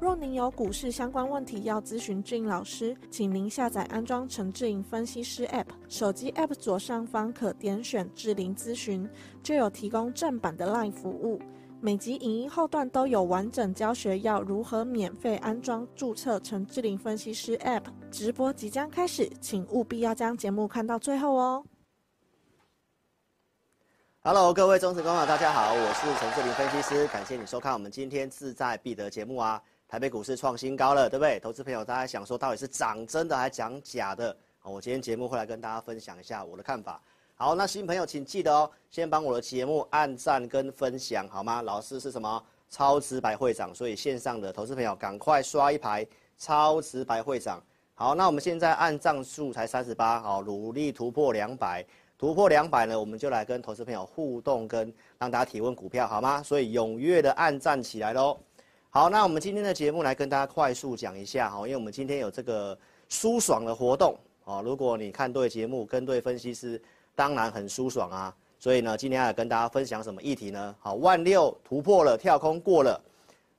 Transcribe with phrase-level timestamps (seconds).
[0.00, 9.08] 若您有股市相关问题要咨询志颖老师，请您下载安装陈志颖分析师 App，手机 App 左上方可点选志玲咨询，
[9.42, 11.40] 就有提供正版的 LINE 服务。
[11.80, 17.82] 每集影音后段都有完整教学，要如何免费安装、注册陈志玲分析师 App。
[18.08, 21.64] 直播即将开始，请务必要将节目看到最后哦。
[24.20, 29.60] Hello，各位忠实观众，大家好，我是陈志玲分析师，感谢你收看我们今天志在必得节目啊。
[29.88, 31.40] 台北股市创新高了，对不对？
[31.40, 34.36] 投资朋友，大家想说到底是涨真的还是涨假的？
[34.62, 37.00] 我今天节目会来跟大家分享一下我的看法。
[37.34, 41.62] 好，那新朋友请记得哦，先帮我的节目按赞跟分享，好吗？
[41.62, 42.44] 老师是什么？
[42.68, 47.58] 超直白会长，所以线上的投资朋友赶快刷一排超直白会长。
[47.94, 51.82] 好，那我们现在按赞数才三十八，好，努力突破两百，
[52.18, 56.42] 突破两百呢，我们就来跟投资朋友互动，跟让大家提问股票，好吗？
[56.42, 58.38] 所以踊跃的按赞起来喽。
[58.98, 62.76] 好，那我们今天的节目来跟大家快速讲一下哈，因为我们今天有这个
[63.08, 66.82] 舒爽的活动哦，如果你看对节目，跟对分析师。
[67.14, 70.74] 当然很舒爽啊，所以呢，今天要跟大家分享什么议题呢？
[70.80, 73.00] 好，万六突破了，跳空过了，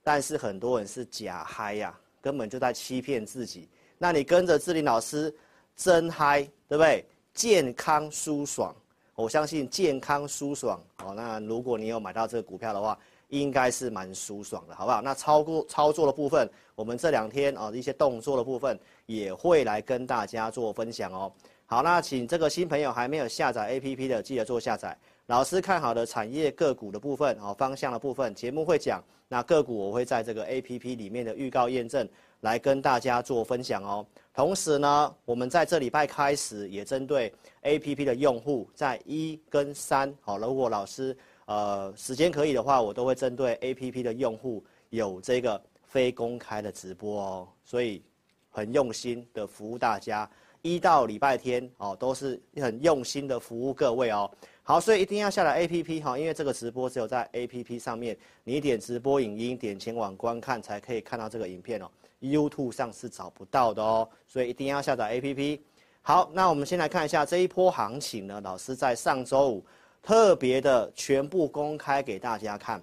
[0.03, 3.69] 但是很多人是假嗨呀，根本就在欺骗自己。
[3.97, 5.33] 那你跟着志玲老师
[5.73, 7.05] 真嗨，对不对？
[7.33, 8.75] 健康舒爽，
[9.15, 11.13] 我相信健康舒爽好。
[11.13, 12.99] 那如果你有买到这个股票的话，
[13.29, 15.01] 应该是蛮舒爽的，好不好？
[15.01, 21.31] 那操作操作的部分，我们这两天啊一些动作的部分也会来跟大家做分享哦。
[21.65, 24.97] 好，那请这个新朋友还没有下载 APP 的，记得做下载。
[25.27, 29.03] 老师看好的产业个股的部分，哦，方向的部分，节目会讲。
[29.31, 32.09] 那个股我会在这个 APP 里面的预告验证，
[32.39, 34.03] 来跟大家做分享哦。
[34.33, 41.15] 同时呢，我们在这礼拜开始也针对 APP 的用户，在一跟三，好，如果老师
[41.49, 47.47] 呃时间可以的话，我都会针对 APP 的用户有这个非公开的直播哦。
[47.63, 48.03] 所以
[48.51, 50.29] 很用心的服务大家。
[50.61, 54.29] 一到礼拜天哦，都是很用心的服务各位哦。
[54.61, 61.89] 好，所以一定要下载 APP 哈，因为这个直播只有在 APP 上面，你点直播影音，点前往观看才可以看到这个影片哦。
[62.21, 65.61] YouTube 上是找不到的哦，所以一定要下载 APP。
[66.01, 69.65] 好，那我们先来看一下这一波行情呢，老师在上周五
[70.01, 72.81] 特别的全部公开给大家看。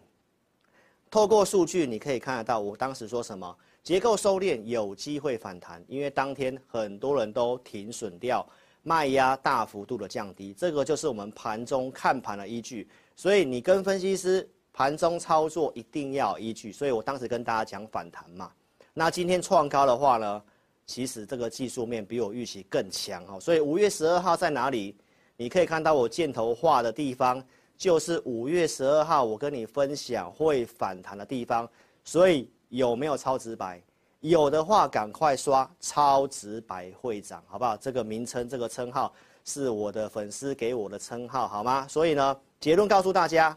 [1.10, 3.56] 透过数据你可以看得到，我当时说什么？
[3.82, 8.44] 结构收敛有机会反弹，因为当天很多人都停损掉，
[8.82, 12.88] 卖压大幅度的降低，这个就是我们盘中看盘的依据。
[13.14, 16.72] 所以你跟分析师盘中操作一定要有依据。
[16.72, 18.50] 所以我当时跟大家讲反弹嘛。
[18.92, 20.42] 那今天创高的话呢，
[20.84, 23.38] 其实这个技术面比我预期更强哦。
[23.40, 24.96] 所以五月十二号在哪里？
[25.36, 27.42] 你可以看到我箭头画的地方，
[27.76, 31.68] 就是五月十二号我跟你分享会反弹的地方。
[32.04, 32.50] 所以。
[32.70, 33.80] 有没有超直白？
[34.18, 37.76] 有的话，赶快刷超直白会长，好不好？
[37.76, 39.14] 这个名称，这个称号
[39.44, 41.86] 是我的粉丝给我的称号，好吗？
[41.88, 43.56] 所以呢，结论告诉大家，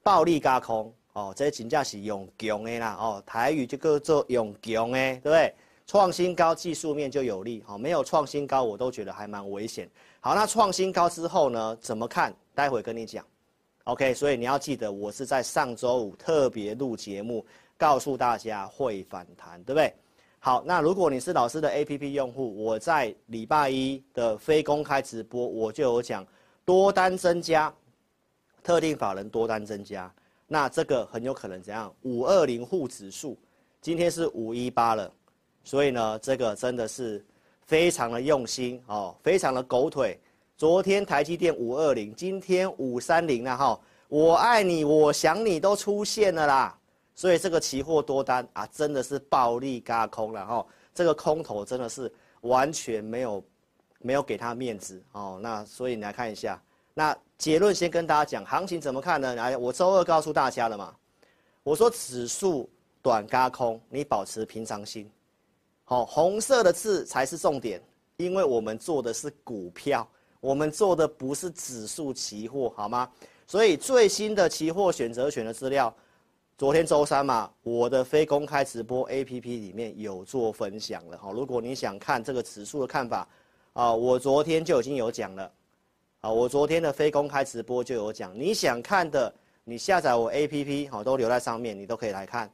[0.00, 5.52] 暴力加空哦，这真正是用强的啦哦，台语就叫做用强的，对不对？
[5.84, 9.90] 创新高，技术面就有利，好，没有创新高，我都觉得还蛮危险。
[10.20, 12.34] 好，那创新高之后呢，怎么看？
[12.54, 13.24] 待会跟你讲。
[13.84, 17.44] OK，所以你要记得，我是在上周五特别录节目。
[17.78, 19.90] 告诉大家会反弹，对不对？
[20.38, 26.22] 好，那如果你是老师的 APP 用户，我在礼拜一的非公开直播，我就有讲
[26.66, 27.74] 多单增加，
[28.62, 30.12] 特定法人多单增加，
[30.46, 31.90] 那这个很有可能怎样？
[32.02, 33.34] 五二零护指数
[33.80, 35.10] 今天是五一八了，
[35.64, 37.24] 所以呢，这个真的是
[37.70, 40.18] 非常的用心哦，非常的狗腿。
[40.56, 46.76] 昨天台积电五二零，今天五三零了哈，我爱你，我想你都出现了啦。
[47.14, 50.66] 所以这个期货多单啊，真的是暴力轧空了哈。
[50.92, 53.44] 这个空头真的是完全没有
[54.00, 55.38] 没有给他面子哦。
[55.40, 56.60] 那所以你来看一下，
[56.92, 59.36] 那结论先跟大家讲，行情怎么看呢？
[59.36, 60.92] 来，我周二告诉大家了嘛，
[61.62, 62.68] 我说指数
[63.00, 65.08] 短轧空，你保持平常心。
[65.90, 67.82] 好，红色的字才是重点，
[68.16, 70.08] 因为我们做的是股票，
[70.38, 73.10] 我们做的不是指数期货，好吗？
[73.44, 75.92] 所以最新的期货选择权的资料。
[76.56, 81.32] 昨天周三嘛，我的非公开直播 APP 里面有做分享了哈。
[81.32, 83.28] 如果你想看这个指数的看法，
[83.72, 85.52] 啊，我昨天就已经有讲了，
[86.20, 88.32] 啊，我昨天的非公开直播就有讲。
[88.38, 89.34] 你想看的，
[89.64, 92.48] 你下载我 APP 好，都留在上面，你都可以来看，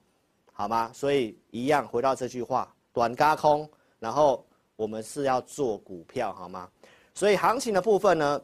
[0.55, 0.91] 好吗？
[0.95, 4.43] 所以一样回到这句话，短轧空，然后
[4.75, 6.67] 我们是要做股票，好吗？
[7.13, 8.41] 所以行情的部分呢，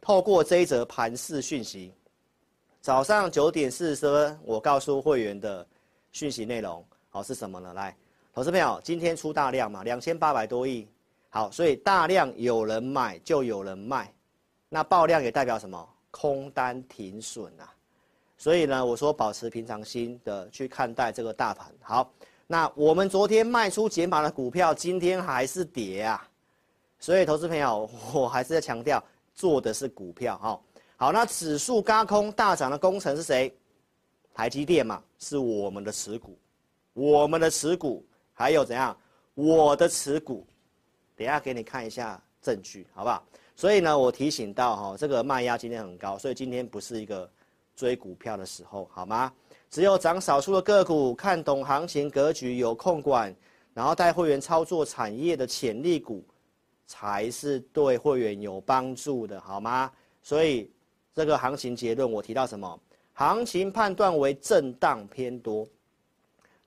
[0.00, 1.94] 透过这一则盘势讯息。
[2.80, 5.64] 早上九点四十分，我告诉会员的
[6.10, 7.72] 讯息内容，好是什么呢？
[7.74, 7.96] 来，
[8.34, 10.88] 投资朋友，今天出大量嘛，两千八百多亿，
[11.30, 14.12] 好，所以大量有人买就有人卖，
[14.68, 15.88] 那爆量也代表什么？
[16.10, 17.72] 空单停损啊，
[18.36, 21.72] 所以呢，我说保持平常心的去看待这个大盘。
[21.80, 22.12] 好，
[22.52, 26.22] 那我们昨天卖出减码的股票，今天还是跌啊，
[26.98, 29.02] 所以投资朋友， 我还是在强调，
[29.34, 30.60] 做的是股票哈。
[30.98, 33.50] 好，那指数高空大涨的功臣是谁？
[34.34, 36.38] 台积电嘛，是我们的持股，
[36.92, 38.04] 我们的持股，
[38.34, 38.94] 还有怎样？
[39.32, 40.46] 我的持股，
[41.16, 43.24] 等下给你看一下证据，好不好？
[43.56, 47.26] 所以呢，我提醒到哈，这个卖压今天很高，所以今天不是一个
[47.74, 49.32] 追股票的时候，好吗？
[49.72, 53.34] 只有涨少数的个股，看懂行情格局，有控管，
[53.74, 56.22] 然后带会员操作产业的潜力股，
[56.86, 59.90] 才是对会员有帮助的，好吗？
[60.22, 60.70] 所以。
[61.14, 62.80] 这个行情结论，我提到什么？
[63.12, 65.68] 行情判断为震荡偏多，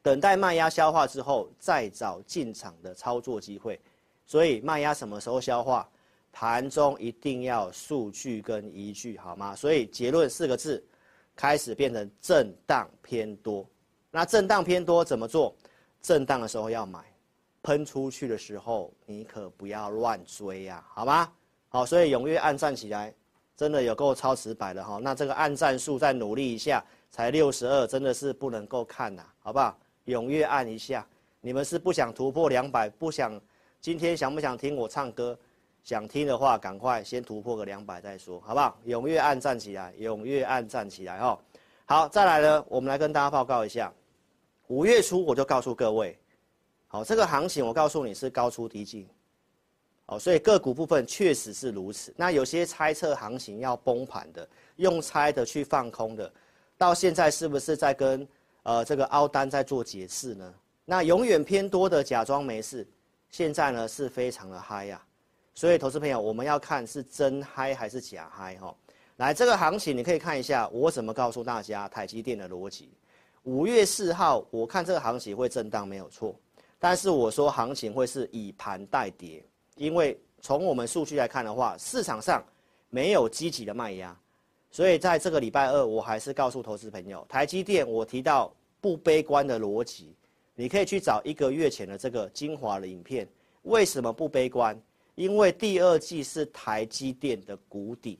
[0.03, 3.81] 等待卖压消化之后再找进场的操作机会。
[4.23, 5.89] 所以卖压什么时候消化？
[6.31, 9.55] 盘中一定要数据跟依据，好吗？
[9.55, 10.85] 所以结论四个字，
[11.35, 13.67] 开始变成震荡偏多。
[14.11, 15.55] 那震荡偏多怎么做？
[16.01, 16.99] 震荡的时候要买，
[17.63, 21.31] 喷出去的时候你可不要乱追呀，好吗？
[21.69, 23.13] 好，所以踊跃按站起来。
[23.57, 29.79] 真的有够超直白的哈，那这个按赞数再努力一下，才六十二，真的是不能够看呐，好不好？
[30.07, 31.07] 踊跃按一下，
[31.39, 33.41] 你们是不想突破两百，不想
[33.79, 35.39] 今天想不想听我唱歌？
[35.85, 38.75] 想听的话，赶快先突破个两百再说，好不好？
[38.87, 41.37] 踊跃按站起来，踊跃按站起来哦。
[41.85, 43.93] 好，再来呢，我们来跟大家报告一下，
[44.65, 46.17] 五月初我就告诉各位，
[46.87, 49.07] 好，这个行情我告诉你是高出低进。
[50.07, 52.11] 哦，所以个股部分确实是如此。
[52.17, 54.47] 那有些猜测行情要崩盘的，
[54.77, 56.33] 用猜的去放空的，
[56.79, 58.27] 到现在是不是在跟
[58.63, 60.51] 呃这个凹单在做解释呢？
[60.83, 62.87] 那永远偏多的假装没事，
[63.29, 64.99] 现在呢是非常的嗨呀。
[65.55, 68.75] 所以投资朋友，我们要看是真嗨还是假嗨哈。
[69.15, 72.89] 来，这个行情你可以看一下我怎么告诉大家台积电的逻辑。
[73.43, 76.35] 五月四号，我看这个行情会震荡没有错，
[76.77, 79.41] 但是我说行情会是以盘带跌。
[79.77, 82.43] 因为从我们数据来看的话，市场上
[82.89, 84.17] 没有积极的卖压，
[84.71, 90.13] 所以在这个礼拜二，我还是告诉投资朋友，台积电我提到不悲观的逻辑，
[90.53, 93.25] 你可以去找一个月前的这个精华的影片。
[93.63, 94.77] 为什么不悲观？
[95.15, 98.19] 因为第二季是台积电的谷底，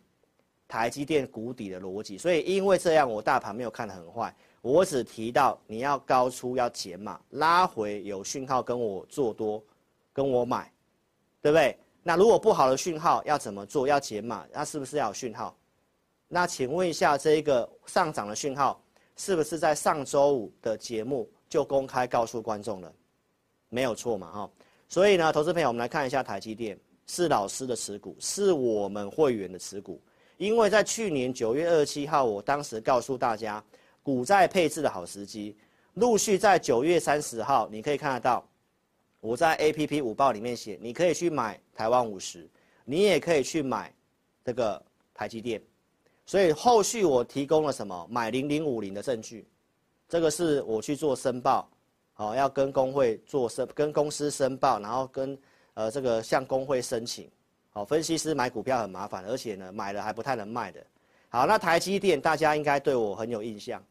[0.68, 2.18] 台积电谷底的逻辑。
[2.18, 9.63] 所以因为这样，我大盘没有看得很坏，我只提到你要高出要减码，拉回有讯号跟我做多，
[10.12, 10.72] 跟我买。
[11.41, 11.77] 对不对？
[12.01, 13.88] 那如果不好的讯号要怎么做？
[13.88, 15.55] 要减码，那是不是要有讯号？
[16.27, 18.81] 那请问一下，这一个上涨的讯号
[19.15, 22.91] 是不是在上周五的节目就公开告诉观众了？
[23.70, 24.50] 没有错嘛，哈。
[24.89, 26.75] 所以呢，投资朋友，我们来看一下台积电
[27.07, 30.01] 是老师的持股，是我们会员的持股。
[30.38, 33.63] 因为在去年九月二十七号，我当时告诉大家
[34.03, 35.55] 股债配置的好时机，
[35.93, 38.45] 陆续在九月三十号，你可以看得到。
[39.21, 42.47] 我在 A P P 五报里面写，你可以去买台湾五十，
[42.83, 43.91] 你也可以去买
[44.43, 44.79] 这个
[45.15, 45.59] 台积电，
[46.27, 49.47] 所以后续我提供了什么买零零五零的证据，
[50.07, 51.67] 这个是我去做申报，
[52.13, 55.35] 好，要跟工会做申，跟公司申报，然后跟
[55.75, 57.29] 呃这个向工会申请，
[57.70, 60.84] 好，分析师买股票很麻烦，而且呢买了还不太能卖的，
[61.29, 63.82] 好，那台积电大家应该对我很有印象。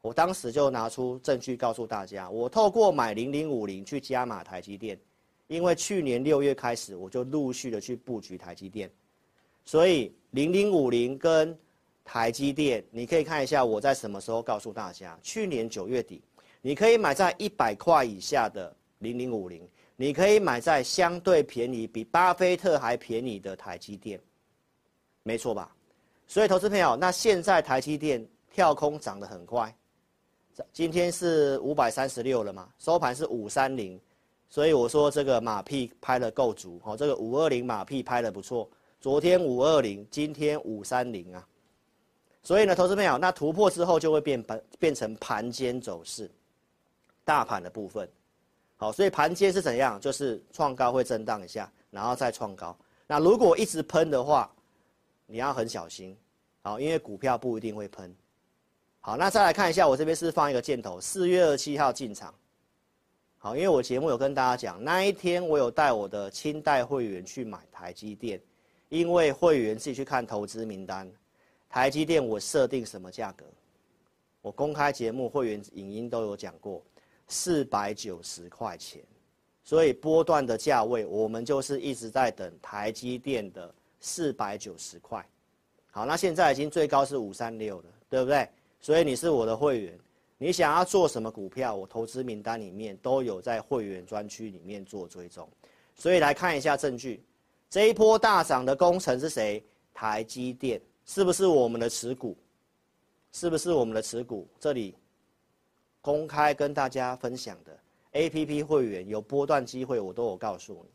[0.00, 4.98] 我当时就拿出证据告诉大家，我透过买零零五零去加码台积电，
[5.46, 8.90] 因为去年六月开始我就陆续的去布局台积电，
[9.64, 11.58] 所以零零五零跟
[12.04, 16.22] 台积电，你可以看一下我在什么时候告诉大家，去年九月底，
[16.60, 19.66] 你可以买在一百块以下的零零五零，
[19.96, 24.20] 你可以买在相对便宜，比巴菲特还便宜的台积电，
[25.22, 25.74] 没错吧？
[26.26, 29.74] 所以投资朋友，那现在台积电跳空涨得很快。
[30.72, 34.00] 今天是五百三十六了嘛，收盘是五三零，
[34.48, 38.68] 所以我说这个马屁拍得够足，哦，这个五二零马屁拍得不错。
[39.00, 41.46] 昨天五二零，今天五三零啊，
[42.42, 46.30] 所以呢，投资朋友，那突破之后就会变盘变成盘间走势，
[47.24, 48.08] 大盘的部分。
[48.76, 50.00] 好，所以盘间是怎样？
[50.00, 52.76] 就是创高会震荡一下，然后再创高。
[53.06, 54.50] 那如果一直喷的话，
[55.26, 56.16] 你要很小心。
[56.62, 58.14] 好，因为股票不一定会喷。
[59.00, 62.34] 好，那再来看一下，我这边是放一个箭头，四月二十七号进场。
[63.36, 68.40] 好，因为我节目有跟大家讲，那一天我有带我的清代会员去买台积电，
[68.88, 71.10] 因为会员自己去看投资名单，
[71.68, 73.44] 台积电我设定什么价格？
[74.40, 76.82] 我公开节目会员影音都有讲过，
[77.34, 79.02] 四百九十块钱，
[79.64, 85.26] 所以波段的价位我们就是一直在等台积电的四百九十块。
[85.90, 88.48] 好，那现在已经最高是五三六了，对不对？
[88.80, 89.98] 所以你是我的会员。
[90.38, 91.74] 你想要做什么股票？
[91.74, 95.48] 我投资名单里面都有在会员专区里面做追踪，
[95.96, 97.20] 所以来看一下证据。
[97.68, 99.60] 这一波大涨的功臣是谁？
[99.92, 102.36] 台积电是不是我们的持股？
[103.32, 104.46] 是不是我们的持股？
[104.60, 104.94] 这里
[106.04, 107.74] 公开跟大家分享的
[108.12, 110.90] APP 会员有波段机会，我都有告诉你。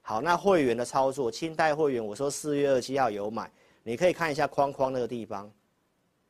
[0.00, 3.50] 好，那会员的操作，清代会员我说四月二十七号有买，
[3.82, 5.50] 你可以看一下框框那个地方。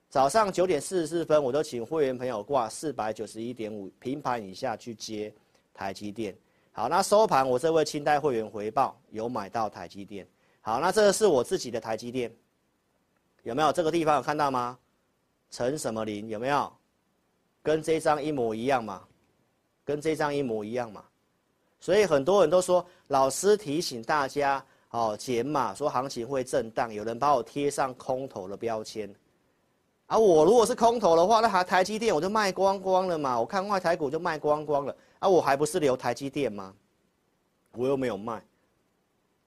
[0.08, 5.30] 早上九点四十四分，我都请会员朋友挂四百九十一点五平盘以下去接
[5.74, 6.34] 台积电。
[6.72, 10.26] 好，那收盘我这位清代会员回报有买到台积电。
[10.62, 12.34] 好，那这个是我自己的台积电，
[13.42, 14.78] 有没有这个地方有看到吗？
[15.50, 16.72] 陈什么林有没有？
[17.64, 19.02] 跟这张一模一样嘛？
[19.85, 21.02] 跟这张一模一样嘛？
[21.80, 29.12] 所以很多人都说老师提醒大家哦减码，说行情会震荡，有人把我贴上空头的标签。
[30.06, 33.40] 啊，我如果是空头的话，那台台积电我就卖光光了嘛。
[33.40, 34.94] 我看外台股就卖光光了。
[35.18, 36.75] 啊，我还不是留台积电吗？
[37.73, 38.44] 我又没有卖，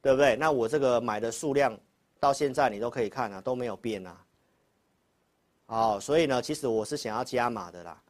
[0.02, 0.36] 对不对？
[0.36, 1.78] 那我这个买的数量
[2.20, 4.18] 到现在你都可以看啊，都没有变啊。
[5.68, 8.02] 哦，所以呢，其实我是想要加码的啦。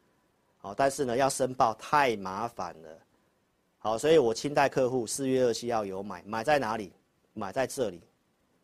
[0.76, 2.88] 但是呢，要申报太麻烦了。
[3.78, 6.92] 好，所以我清代客户四月二七号有买，买在哪里？
[7.34, 8.02] 买在这里，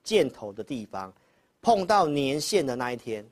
[0.02, 1.12] 箭头的地方，
[1.62, 3.24] 碰到年线的那一天。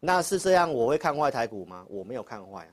[0.00, 1.84] 那是这样，我会看坏台股吗？
[1.88, 2.72] 我没有看坏啊，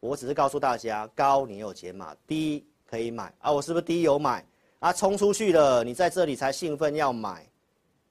[0.00, 3.52] 我只是告诉大家，高你有解码，低可以买啊。
[3.52, 4.44] 我是不是低有买
[4.80, 4.92] 啊？
[4.92, 7.46] 冲出去了，你在这里才兴奋要买，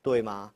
[0.01, 0.53] 对吗？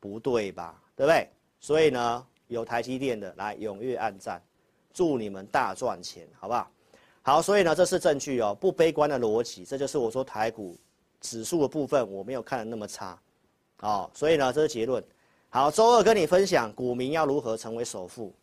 [0.00, 0.82] 不对吧？
[0.96, 1.30] 对不对？
[1.60, 4.42] 所以呢，有台积电的来踊跃按赞，
[4.92, 6.70] 祝你们大赚钱，好不好？
[7.22, 10.76] 好，所以呢，这是证据哦，不悲观的逻辑，这就是我说台股
[11.20, 13.18] 指数的部分，我没有看的那么差，
[13.80, 15.02] 哦，所以呢，这是结论。
[15.48, 18.34] 好，周二跟你分享股民要如何成为首富，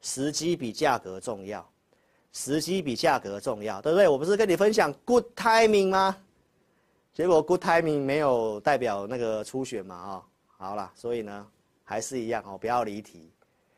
[0.00, 1.68] 时机比价格重要，
[2.32, 4.08] 时机比价格重要，对不对？
[4.08, 6.16] 我不是跟你分享 good timing 吗？
[7.12, 10.22] 结果 good timing 没有代表那个初选嘛，啊，
[10.56, 11.46] 好了，所以呢，
[11.84, 13.31] 还是一样哦，不要离题。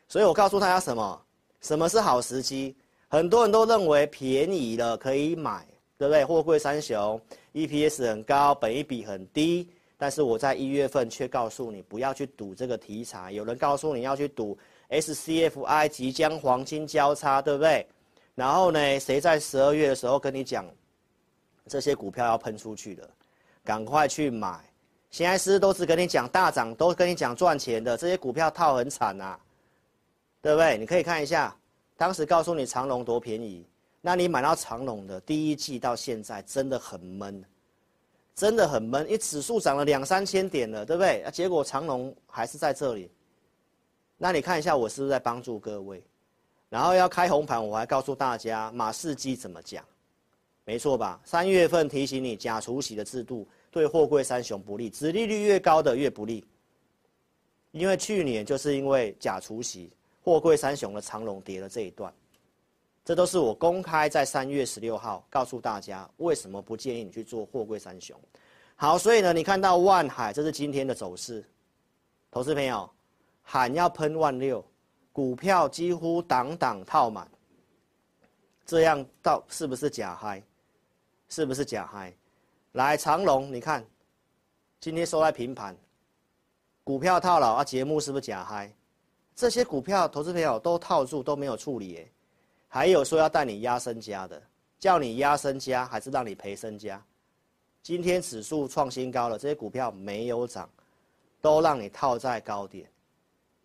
[0.07, 1.21] 所以我告诉大家什么？
[1.61, 2.75] 什么是好时机？
[3.07, 5.65] 很多人都认为便宜了可以买，
[5.97, 6.23] 对不对？
[6.23, 7.19] 货柜三雄
[7.53, 9.69] EPS 很高，本益比很低。
[9.97, 14.57] 但是我在一月份却告诉你不要去赌这个题材，有人告诉你要去赌
[14.89, 17.87] SCFI 即将黄金交叉，对不对？
[18.35, 20.65] 然后呢，谁在十二月的时候跟你讲
[21.67, 23.09] 这些股票要喷出去了，
[23.63, 24.59] 赶快去买。
[25.09, 29.39] 现在是都是跟你讲大涨，都跟你讲赚钱的这些股票套很惨啊，
[30.45, 30.77] 对不对？
[30.77, 31.57] 你可以看一下，
[31.97, 33.65] 当时告诉你长隆多便宜，
[33.99, 37.43] 那你买到长隆的第一季到现在真的很闷。
[38.35, 41.23] 真的很闷，因为指数涨了两三千点了，对不对？
[41.23, 43.09] 啊，结果长隆还是在这里。
[44.17, 46.03] 那你看一下，我是不是在帮助各位？
[46.69, 49.83] 然后要开红盘，我还告诉大家马士基怎么讲，
[50.63, 51.19] 没错吧？
[51.25, 56.45] 三月份提醒你，假除息的制度对货柜三雄不利，殖利率越高的越不利。
[57.71, 59.89] 因为去年就是因为假除息，
[60.25, 62.11] 货柜三雄的长荣跌了这一段。
[63.03, 68.19] 这都是我公开在三月十六号告诉大家，为什么不建议你去做货柜三雄。
[68.75, 71.45] 好，所以呢，你看到万海，这是今天的走势。
[72.31, 72.89] 投资朋友
[73.43, 74.65] 喊要喷万六，
[75.13, 77.29] 股票几乎档档套满，
[78.65, 80.41] 这样到是不是假嗨？
[81.29, 82.11] 是不是假嗨？
[82.71, 83.85] 来长荣，你看
[84.79, 85.77] 今天收在平盘，
[86.83, 88.73] 股票套牢啊，节目是不是假嗨？
[89.35, 92.07] 这些股票投资朋友都套住都没有处理。
[92.67, 94.41] 还有说要带你压身家的，
[94.79, 97.03] 叫你压身家还是让你赔身家？
[97.81, 100.69] 今天指数创新高了，这些股票没有涨，
[101.41, 102.89] 都让你套在高点，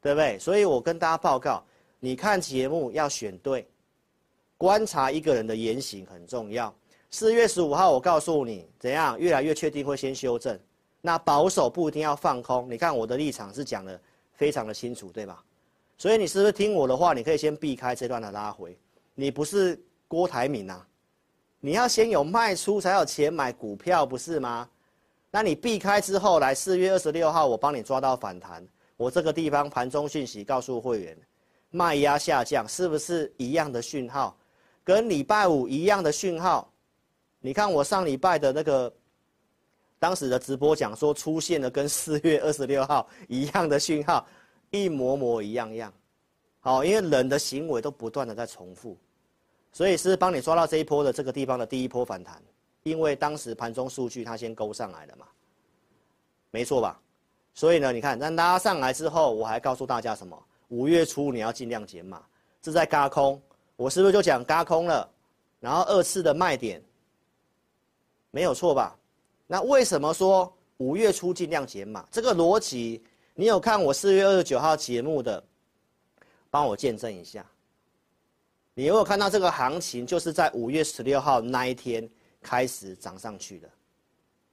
[0.01, 0.39] 对不对？
[0.39, 1.63] 所以我跟大家报告，
[1.99, 3.67] 你看节目要选对，
[4.57, 6.73] 观察一个人的言行很重要。
[7.11, 10.57] 四月十五号我告诉你怎样，越来越确定会先修正，
[11.01, 12.71] 那保守不一定要放空。
[12.71, 14.01] 你看我的立场是讲的
[14.35, 15.43] 非常的清楚，对吧？
[16.01, 17.13] 所以你是不是听我的话？
[17.13, 18.75] 你可以先避开这段的拉回。
[19.15, 19.79] 你不是
[20.09, 20.87] 郭台铭呐、啊，
[21.61, 24.67] 你要先有卖出才有钱买股票，不是吗？
[25.31, 28.67] 那你避开之后，来四月二十六号，我帮你抓到反弹。
[28.97, 31.15] 我这个地方盘中讯息告诉会员，
[31.71, 34.35] 卖压下降，是不是一样的讯号？
[34.83, 36.73] 跟礼拜五一样的讯号。
[37.41, 38.91] 你看我上礼拜的那个
[39.99, 44.27] 当时的直播讲说，出现了跟四月二十六号一样的讯号。
[44.71, 45.93] 一模模一样样，
[46.61, 48.97] 好，因为人的行为都不断的在重复，
[49.73, 52.41] 所以是帮你抓到这一波的这个地方的第一波反弹，
[52.85, 55.27] 因为当时盘中数据它先勾上来了嘛，
[56.53, 57.01] 没错吧？
[57.53, 60.41] 所以呢，你看那拉上来之后，我还告诉大家什么？
[60.69, 62.23] 五月初你要尽量减码，
[62.63, 63.43] 这在轧空，
[63.75, 65.11] 我是不是就讲轧空了？
[65.59, 66.81] 然后二次的卖点，
[68.31, 68.97] 没有错吧？
[69.49, 72.07] 那为什么说五月初尽量减码？
[72.13, 73.03] 这个逻辑。
[73.41, 75.43] 你有看我四月二十九号节目的，
[76.51, 77.43] 帮我见证一下。
[78.75, 82.07] 你有没有看到这个行情就是在五月十六号那一天
[82.43, 83.67] 开始涨上去的？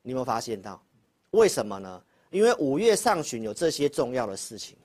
[0.02, 0.82] 你有没有发现到？
[1.32, 2.02] 为什么呢？
[2.30, 4.78] 因为五月上旬有这些重要的事情。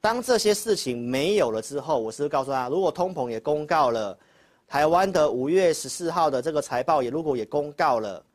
[0.00, 4.18] 当这些事情没有了之后，我是不是告诉他，如果通膨也公告了，
[4.66, 8.26] 台湾的五月十四号的这个财报也如果也公告了，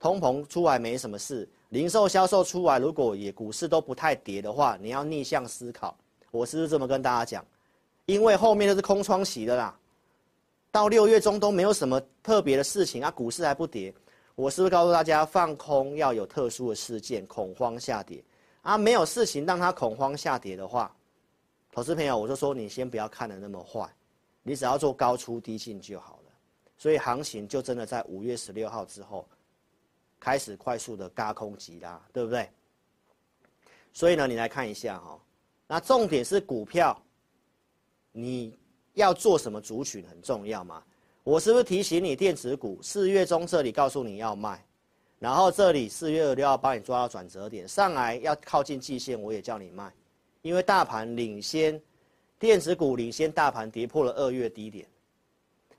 [0.00, 1.48] 通膨出来没什么事。
[1.70, 5.96] 零售销售出来，如果也股市都不太跌的话，你要逆向思考。
[6.30, 7.44] 我是不是这么跟大家讲？
[8.04, 9.76] 因为后面都是空窗期的啦，
[10.70, 13.92] 到六月中都没有什么特别的事情啊，股市还不跌。
[14.36, 18.22] 我是不是告诉大家，放空要有特殊的事件，恐慌下跌
[18.62, 18.78] 啊？
[18.78, 20.94] 没有事情让它恐慌下跌的话，
[21.72, 23.88] 投资朋友，我就说你先不要看得那么坏，
[24.42, 26.32] 你只要做高出低进就好了。
[26.78, 29.26] 所以行情就真的在五月十六号之后。
[30.26, 32.50] 开始快速的轧空急拉，对不对？
[33.92, 35.20] 所以呢，你来看一下哈、哦，
[35.68, 37.00] 那重点是股票，
[38.10, 38.58] 你
[38.94, 40.82] 要做什么族群很重要嘛？
[41.22, 44.66] 我是不是提醒你电子股四月中这里告诉你要卖，
[45.20, 49.92] 然后这里四月二六要帮你抓到转折点，上来要靠近季线，我也叫你卖，
[50.42, 51.80] 因为大盘领先，
[52.36, 54.88] 电子股领先大盘跌破了二月低点，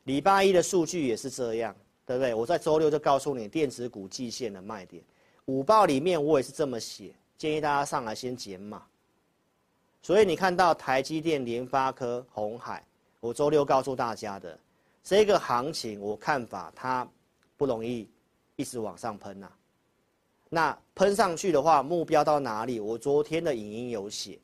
[0.06, 1.76] 礼拜一的数据也是这样。
[2.08, 2.34] 对不对？
[2.34, 5.04] 我在周六就告诉你电子股季线的卖点，
[5.44, 8.82] 午报里面我也是这么写，建议大家上来先减码。
[10.02, 12.82] 所以你看到台积电、联发科、鸿海，
[13.20, 14.58] 我周六告诉大家的
[15.04, 17.06] 这个行情，我看法它
[17.58, 18.10] 不容易
[18.56, 19.58] 一直往上喷呐、啊。
[20.50, 22.80] 那喷上去的话，目标到哪里？
[22.80, 24.40] 我昨天的影音有写，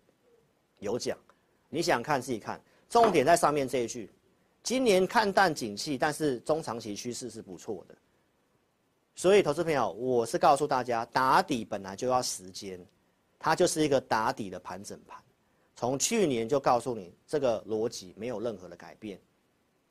[0.80, 1.18] 有讲，
[1.70, 4.12] 你想看自己看，重点在上面这一句。
[4.64, 7.96] 今年看淡景气，但是中长期趋势是不错的。
[9.14, 12.80] 所以，投资朋友，我是告诉大家，打底本来就要时间，
[13.38, 15.22] 它就是一个打底的盘整盘。
[15.76, 19.20] 从去年就告诉你，这个逻辑没有任何的改变。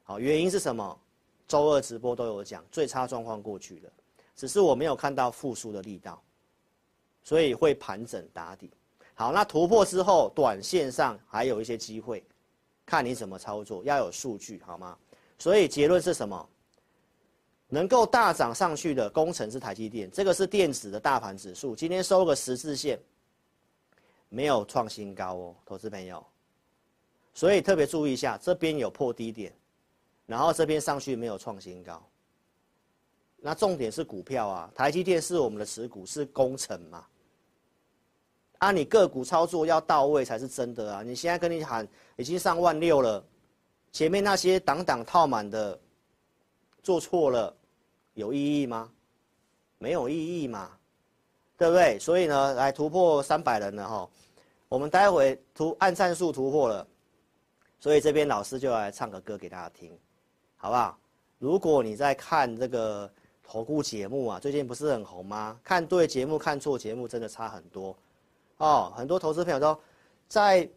[0.05, 0.99] 好，原因是什么？
[1.47, 3.93] 周二直播都有讲，最差状况过去了，
[4.35, 6.23] 只是我没有看到复苏的力道，
[7.23, 8.71] 所以会盘整打底。
[9.13, 12.25] 好，那突破之后，短线上还有一些机会。
[12.85, 14.97] 看你怎么操作，要有数据好吗？
[15.39, 16.49] 所以结论是什么？
[17.69, 23.01] 能够大涨上去的工程是台积电，这个是电子的大盘指数，今天收个十字线，
[24.29, 26.23] 没有创新高哦，投资朋友。
[27.33, 29.51] 所以特别注意一下，这边有破低点，
[30.27, 32.07] 然后这边上去没有创新高。
[33.39, 37.07] 那重点是股票啊，台积电是我们的持股，是工程嘛。
[38.63, 41.03] 啊，你个股操作要到位才是真的啊！
[41.03, 43.21] 你现在跟你喊已经上万六了，
[43.91, 45.77] 前面那些挡挡套满的，
[46.81, 47.53] 做错了，
[48.15, 48.89] 有意义吗？
[49.79, 50.71] 没有意义嘛，
[51.59, 51.99] 对不对？
[51.99, 54.09] 所以呢，来突破三百人了哈，
[54.69, 56.87] 我们待会突按赞数突破了，
[57.81, 59.91] 所以这边老师就来唱个歌给大家听，
[60.57, 60.97] 好不好？
[61.41, 63.11] 如果你在看这个
[63.43, 65.59] 投顾节目啊，最近不是很红吗？
[65.65, 67.97] 看对节目看错节目真的差很多。
[68.59, 69.77] 哦，很多投资朋友都
[70.29, 70.69] 在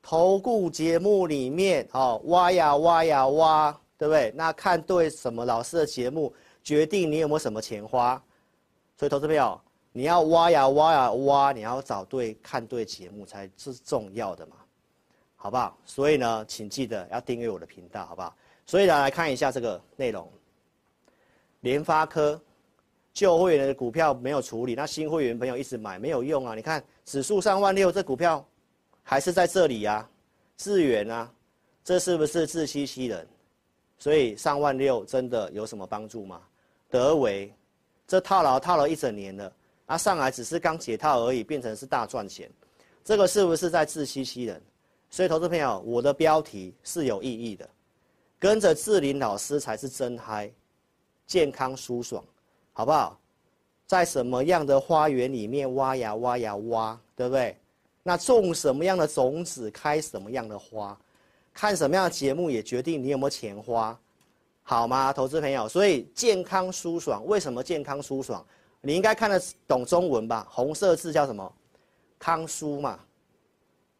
[0.00, 4.32] 投顾节目里面哦，挖呀挖呀挖，对不对？
[4.36, 8.22] 那看对什么老师的节目，决定你有没有什么钱花。
[8.96, 9.60] 所以投资朋友，
[9.92, 14.56] 你要挖呀挖呀挖，你要找对看对节目才是重要的嘛，
[15.34, 15.76] 好不好？
[15.84, 18.34] 所以呢，请记得要订阅我的频道，好不好？
[18.64, 20.30] 所以呢，来看一下这个内容，
[21.60, 22.40] 联发科。
[23.12, 26.54] 旧会员的股票没有处理，那新会员朋友一直买没有用啊！
[26.54, 28.44] 你看指数上万六，这股票
[29.02, 30.10] 还是在这里呀、啊。
[30.56, 31.32] 智原啊，
[31.84, 33.26] 这是不是自欺欺人？
[33.96, 36.42] 所以上万六真的有什么帮助吗？
[36.90, 37.54] 德维，
[38.08, 39.52] 这套牢套了一整年了，
[39.86, 42.50] 啊上来只是刚解套而已，变成是大赚钱。
[43.04, 44.60] 这个是不是在自欺欺人？
[45.08, 47.68] 所以，投资朋友，我的标题是有意义的，
[48.38, 50.50] 跟着志霖老师才是真嗨，
[51.26, 52.24] 健康舒爽，
[52.72, 53.18] 好不好？
[53.86, 57.56] 在什么样的花园里面挖呀挖呀挖，对不对？
[58.02, 60.98] 那种什么样的种子，开什么样的花，
[61.52, 63.98] 看什么样的节目也决定你有没有钱花，
[64.62, 65.12] 好吗？
[65.12, 68.44] 投资朋友，所以健康舒爽，为什么健康舒爽？
[68.80, 70.46] 你应该看得懂中文吧？
[70.50, 71.52] 红色字叫什么？
[72.18, 73.00] 康舒嘛。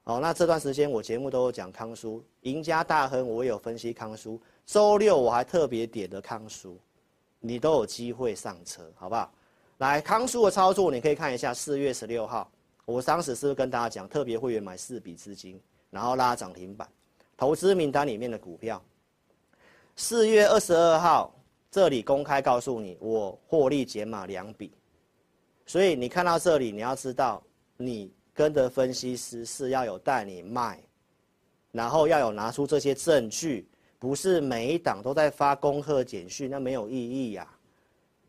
[0.05, 6.79] 哦，那这段时间我节目都有讲康舒，赢家大亨我也有分析康舒，周六我还特别点的康舒，
[7.41, 9.33] 你都有机会上车，好不好？
[9.79, 12.51] 来，康叔的操作你可以看一下，四月十六号，
[12.85, 15.61] 我当时是不是跟大家讲，特别会员买四笔资金，
[15.91, 16.89] 然后拉涨停板，
[17.37, 18.83] 投资名单里面的股票。
[19.97, 21.35] 四月二十二号，
[21.71, 24.73] 这里公开告诉你，我获利减码两笔，
[25.67, 27.43] 所以你看到这里，你要知道
[27.77, 28.13] 你。
[28.37, 30.79] 跟的分析师是要有带你卖，
[31.73, 33.67] 然后要有拿出这些证据，
[33.99, 37.49] 不是每一档都在发恭贺简讯，那没有意义呀、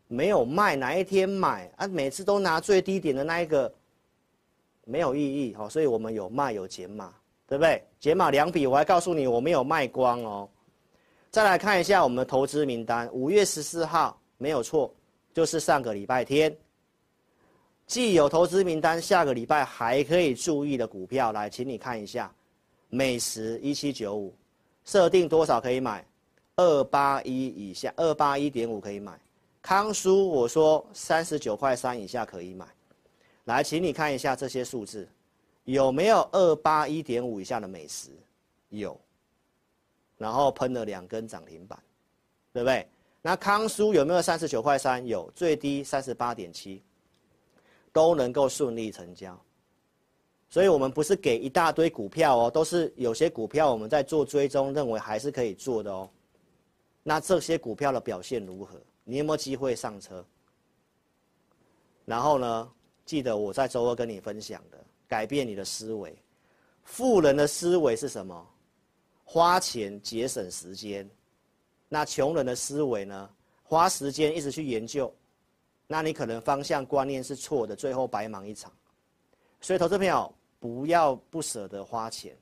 [0.08, 1.86] 没有卖哪一天买啊？
[1.86, 3.72] 每次都拿最低点的那一个，
[4.84, 5.68] 没有意义哦。
[5.68, 7.14] 所以我们有卖有减码，
[7.46, 7.82] 对不对？
[8.00, 10.48] 减码两笔，我还告诉你我没有卖光哦。
[11.30, 14.92] 再来看一下我们的投资名单，五月十四号没有错，
[15.34, 16.56] 就是上个礼拜天。
[17.86, 22.34] 既有投资名单，下个礼拜还可以注意的股票，来，请你看一下，
[22.88, 24.34] 美食一七九五，
[24.84, 26.04] 设定多少可以买？
[26.56, 29.12] 二八一以下，二八一点五可以买。
[29.68, 32.66] 康叔我说三十九块三以下可以买，
[33.44, 35.06] 来，请你看一下这些数字，
[35.64, 38.08] 有没有二八一点五以下的美食？
[38.70, 38.98] 有，
[40.16, 41.78] 然后喷了两根涨停板，
[42.50, 42.88] 对不对？
[43.20, 45.06] 那康叔有没有三十九块三？
[45.06, 46.82] 有，最低三十八点七。
[47.92, 49.38] 都能够顺利成交，
[50.48, 56.08] 所以我们不是给一大堆股票哦，都是有些股票我们在做追踪，认为还是可以做的哦。
[57.02, 58.80] 那这些股票的表现如何？
[59.10, 60.22] 你有没有机会上车？
[62.04, 62.70] 然后呢，
[63.06, 66.14] 记得我在周二跟你分享的，改变你的思维。
[66.82, 68.46] 富人的思维是什么？
[69.24, 71.08] 花钱节省时间。
[71.88, 73.30] 那穷人的思维呢？
[73.62, 75.10] 花时间一直去研究。
[75.86, 78.70] 那你可能方向观念是错的，最后白忙一场。
[79.58, 82.36] 所以，投资朋友不要不舍得花钱。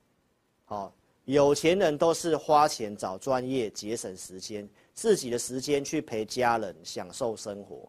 [0.65, 7.87] 好，有钱人都是花钱找专业，节省时间，自己的时间去陪家人，享受生活。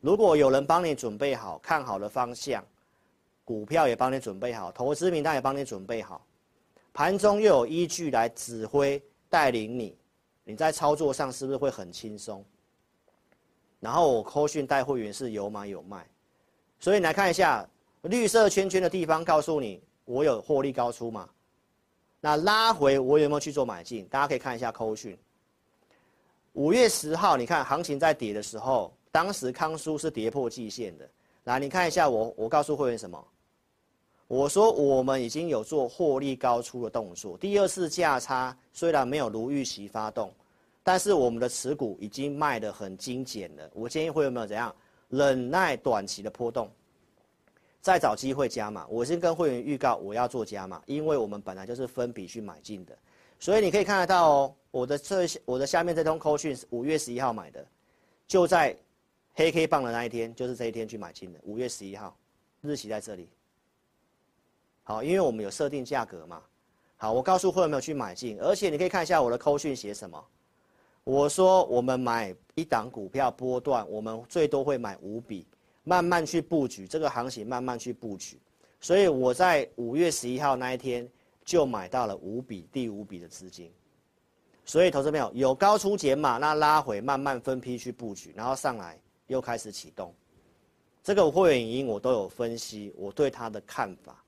[0.00, 2.64] 如果有人帮你准备好看好的方向，
[3.44, 6.26] 股票也帮你准备好，投资名单也帮你准备好，
[6.92, 9.96] 盘中又有依据来指挥带领你，
[10.42, 12.44] 你在操作上是不是会很轻松？
[13.78, 16.04] 然后我扣讯带会员是有买有卖，
[16.80, 17.64] 所以你来看一下
[18.02, 21.30] 绿色圈圈的地方，告诉你我有获利高出嘛？
[22.20, 24.08] 那拉回我有没有去做买进？
[24.08, 25.16] 大家可以看一下扣讯。
[26.58, 31.08] 五月十号，你看行情在跌的时候，当时康叔是跌破季线的。
[31.44, 33.24] 来，你看一下我，我告诉会员什么？
[34.26, 40.32] 我说我们已经有做获利高出的动作，第二次价差虽然没有如预期发动。
[40.82, 44.74] 但是我们的持股已经卖得很精简了，我建议会员们怎样
[45.10, 46.68] 忍耐短期的波动，
[47.80, 48.84] 再找机会加码。
[48.88, 52.98] 我先跟会员预告我要做加码，因为我们本来就是分笔去买进的，
[53.38, 57.64] 所以你可以看得到哦，我的这我的下面这通扣讯是五月十一号买的，
[58.26, 58.76] 就在
[59.34, 62.16] 黑 K 棒的那一天，就是这一天去买进的，五月十一号，
[62.60, 63.28] 日期在这里。
[64.82, 66.42] 好，因为我们有设定价格嘛。
[66.96, 70.24] 好，我告诉会员没有去买进，而且你可以看一下我的扣讯写什么。
[71.04, 75.46] 我说，我们买一档股票波段，我们最多会买五笔，
[75.84, 78.36] 慢慢去布局这个行情，慢慢去布局。
[78.80, 81.08] 所以我在五月十一号那一天
[81.48, 83.72] 就买到了五笔，第五笔的资金。
[84.66, 90.14] 所以，投资朋友有高出减码，那拉回慢慢分批去布局，然后上来又开始启动。
[91.02, 94.22] 这个会员影音我都有分析，我对他的看法。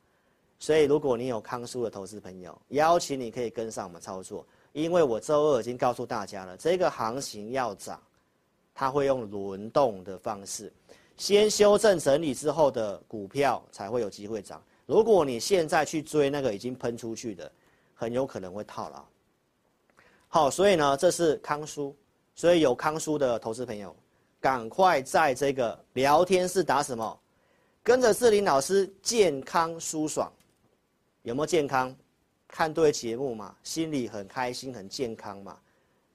[0.59, 4.47] 所以，如果你有康叔的投资朋友，邀请你可以跟上我们操作。
[4.73, 8.03] 因为我周二已经告诉大家了，这个行情要涨，
[8.75, 10.73] 它会用轮动的方式，
[11.19, 14.63] 先修正整理之后的股票才会有机会涨。
[14.91, 17.49] 如果你现在去追那个已经喷出去的，
[17.95, 19.05] 很有可能会套牢。
[20.27, 21.95] 好，所以呢，这是康舒，
[22.35, 23.95] 所以有康舒的投资朋友，
[24.41, 27.21] 赶快在这个聊天室打什么，
[27.85, 30.29] 跟着志林老师健康舒爽，
[31.23, 31.95] 有没有健康？
[32.49, 35.57] 看对节目嘛，心里很开心，很健康嘛。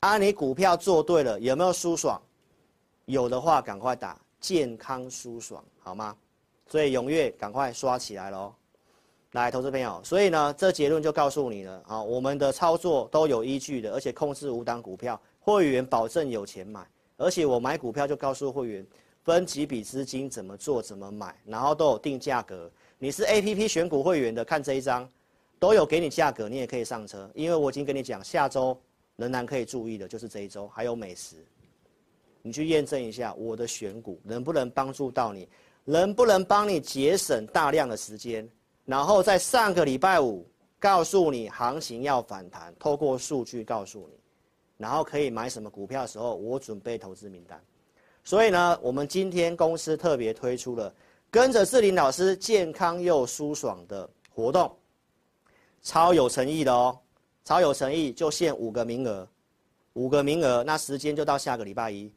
[0.01, 2.21] 啊，你股票做对了，有没有舒爽？
[3.05, 6.13] 有的话，赶快打健康舒爽，好吗？
[6.67, 8.53] 所以踊跃，赶快刷起来喽。
[9.36, 18.88] 来，投资朋友，所以呢，这结论就告诉你了啊，我们的操作都有依据的，而且控制五档股票，会员保证有钱买，而且我买股票就告诉会员
[19.26, 22.71] 分几笔资金怎么做怎么买，然后都有定价格。
[22.98, 25.06] 你是 APP 选股会员的，看这一张，
[25.60, 28.80] 都有给你价格，你也可以上车，因为我已经跟你讲，下周
[29.17, 31.36] 仍然可以注意的就是这一周，还有美食，
[32.41, 35.45] 你去验证一下我的选股能不能帮助到你，
[35.84, 38.50] 能不能帮你节省大量的时间。
[38.86, 40.48] 然后在上个礼拜五
[40.80, 44.19] 告诉你行情要反弹，透过数据告诉你，
[44.78, 47.60] 然后可以买什么股票的时候，我准备投资名单。
[48.24, 50.93] 所以呢，我们今天公司特别推出了
[51.32, 54.71] 跟着志玲老师健康又舒爽的活动，
[55.82, 56.98] 超有诚意的哦，
[57.43, 59.28] 超有诚意，就限五个名额，
[59.93, 62.12] 五个名额，那时间就到下个礼拜一。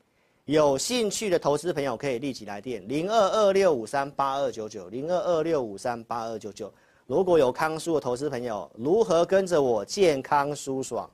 [0.48, 6.72] 有兴趣的投资朋友可以立即来电零二二六五三八二九九零二二六五三八二九九。
[7.06, 11.06] 如果有康舒的投资朋友，如何跟着我健康舒爽？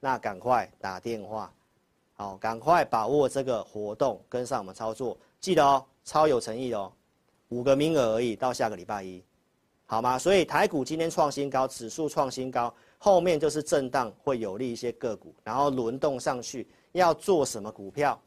[0.00, 1.52] 那赶快打电话，
[2.14, 5.16] 好，赶快把握这个活动，跟上我们操作。
[5.38, 6.92] 记得哦，超有诚意哦，
[7.50, 9.22] 五个名额而已，到下个礼拜一，
[9.86, 10.18] 好吗？
[10.18, 18.20] 所以台股今天创新高，指数创新高，后面就是震荡，会有利一些个股，然后轮动上去，要做什么股票？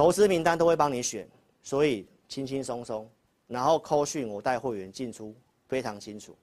[0.00, 1.28] 投资名单都会帮你选，
[1.62, 3.06] 所以轻轻松松，
[3.46, 5.36] 然后扣讯我带会员进出
[5.68, 6.34] 非常清楚，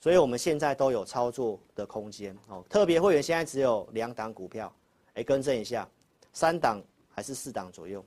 [0.00, 2.64] 所以我们现在都有操作的空间哦。
[2.68, 4.74] 特别会员现在只有两档股票，
[5.14, 5.88] 哎，更正一下，
[6.32, 8.04] 三档还是四档左右。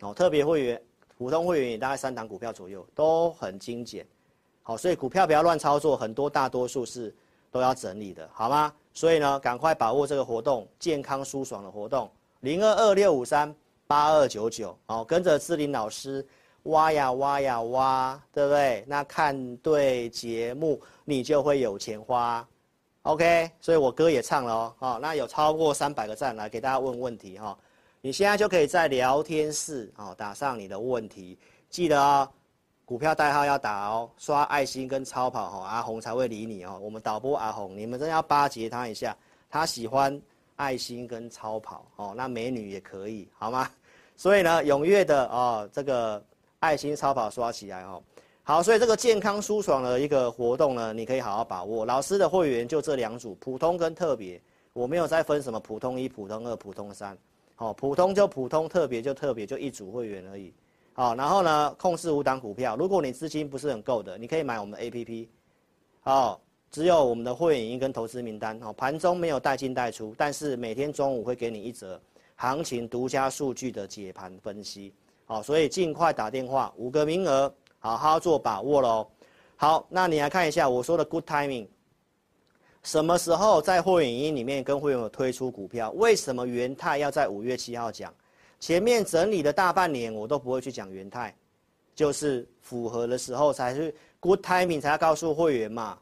[0.00, 0.82] 哦，特别会员、
[1.18, 4.06] 普通会员也大概三档股票左右，都很精简。
[4.62, 7.14] 好，所以股票不要乱操作，很多大多数是
[7.50, 8.74] 都要整理的，好吗？
[8.94, 12.10] 所以呢，赶快把握这个活动，健康舒爽的活动。
[12.40, 13.52] 零二二六五三
[13.86, 16.24] 八二九九，哦，跟着志霖老师
[16.64, 18.84] 挖呀挖呀挖，对不对？
[18.86, 22.46] 那看对节目，你就会有钱花
[23.02, 23.50] ，OK？
[23.60, 27.58] 所以我歌也唱了哦，哦，那有超过三百个赞，来给大家问问题哈、哦。
[28.00, 31.36] 你现在就可以在聊天室哦打上你的问题，
[31.68, 32.28] 记得哦，
[32.84, 36.78] 股票代号要打哦，刷爱心跟超跑哦，阿红才会理你哦。
[36.80, 39.16] 我们导播阿红，你们真的要巴结他一下，
[39.50, 40.22] 他喜欢。
[40.58, 43.70] 爱心跟超跑哦，那美女也可以好吗？
[44.16, 46.20] 所以呢，踊跃的哦，这个
[46.58, 48.02] 爱心超跑刷起来哦。
[48.42, 51.86] 好，所以这个健康舒爽的一个活动呢，你可以好好把握。
[51.86, 54.40] 老师的会员就这两组，普通跟特别，
[54.72, 57.16] 我没有再分什么普通一、普通二、普通三。
[57.54, 60.52] 好，普通就普通，特别就特别，就一组会员而已。
[60.92, 62.74] 好，然后呢，控制五档股票。
[62.76, 65.28] 如果你资金不是很够的，你可以买我们的 APP。
[66.00, 66.40] 好。
[66.70, 72.00] 只有我们的会员营跟投资名单哦，盘中没有带进带出，但是每天中午会给你一则
[72.36, 74.92] 行情独家数据的解盘分析，
[75.24, 79.08] 好，所以尽快打电话，五个名额，好好做把握喽。
[79.56, 81.66] 好，那你来看一下我说的 good timing，
[82.82, 85.90] 什么时候在会员营里面跟会员有推出股票？
[85.92, 88.14] 为什么元泰要在五月七号讲？
[88.60, 91.34] 前面整理的大半年我都不会去讲元泰，
[91.94, 95.98] 就是符合的时候才是 good timing 才要告诉会员嘛。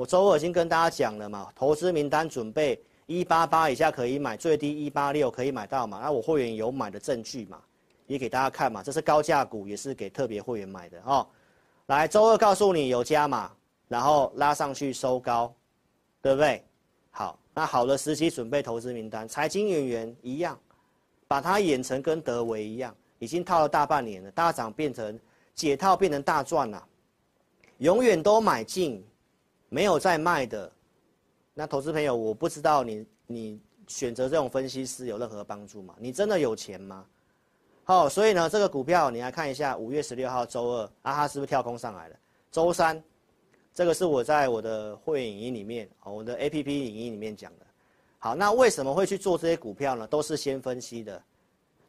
[0.00, 6.00] 我周二已经跟大家讲了嘛，投资名单准备一八八以下可以买，最低一八六可以买到嘛。
[6.02, 7.60] 那我会员有买的证据嘛，
[8.06, 8.82] 也给大家看嘛。
[8.82, 11.26] 这是高价股，也是给特别会员买的哦。
[11.88, 13.52] 来，周二告诉你有加码，
[13.88, 15.54] 然后拉上去收高，
[16.22, 16.64] 对不对？
[17.10, 20.58] 好，那好的时机准备投资名单，财经演员一样，
[21.28, 25.20] 把它演成跟德维一样，已经套了大半年了，大涨变成
[25.54, 26.82] 解套变成大赚了，
[27.76, 29.04] 永远都买进。
[29.70, 30.70] 没有在卖的，
[31.54, 35.94] 那投资朋友，我不知道你你选择这种分析师有任何帮助吗？
[35.98, 37.06] 你真的有钱吗？
[37.84, 42.16] 好，所以呢，这个股票你来看一下，五月十六号周二，啊哈是不是跳空上来了？
[42.50, 43.02] 周三，
[43.72, 47.66] 这个是我在我的会员影音里面，我的 APP 影音里面讲的。
[48.18, 50.06] 好，那为什么会去做这些股票呢？
[50.06, 51.22] 都是先分析的。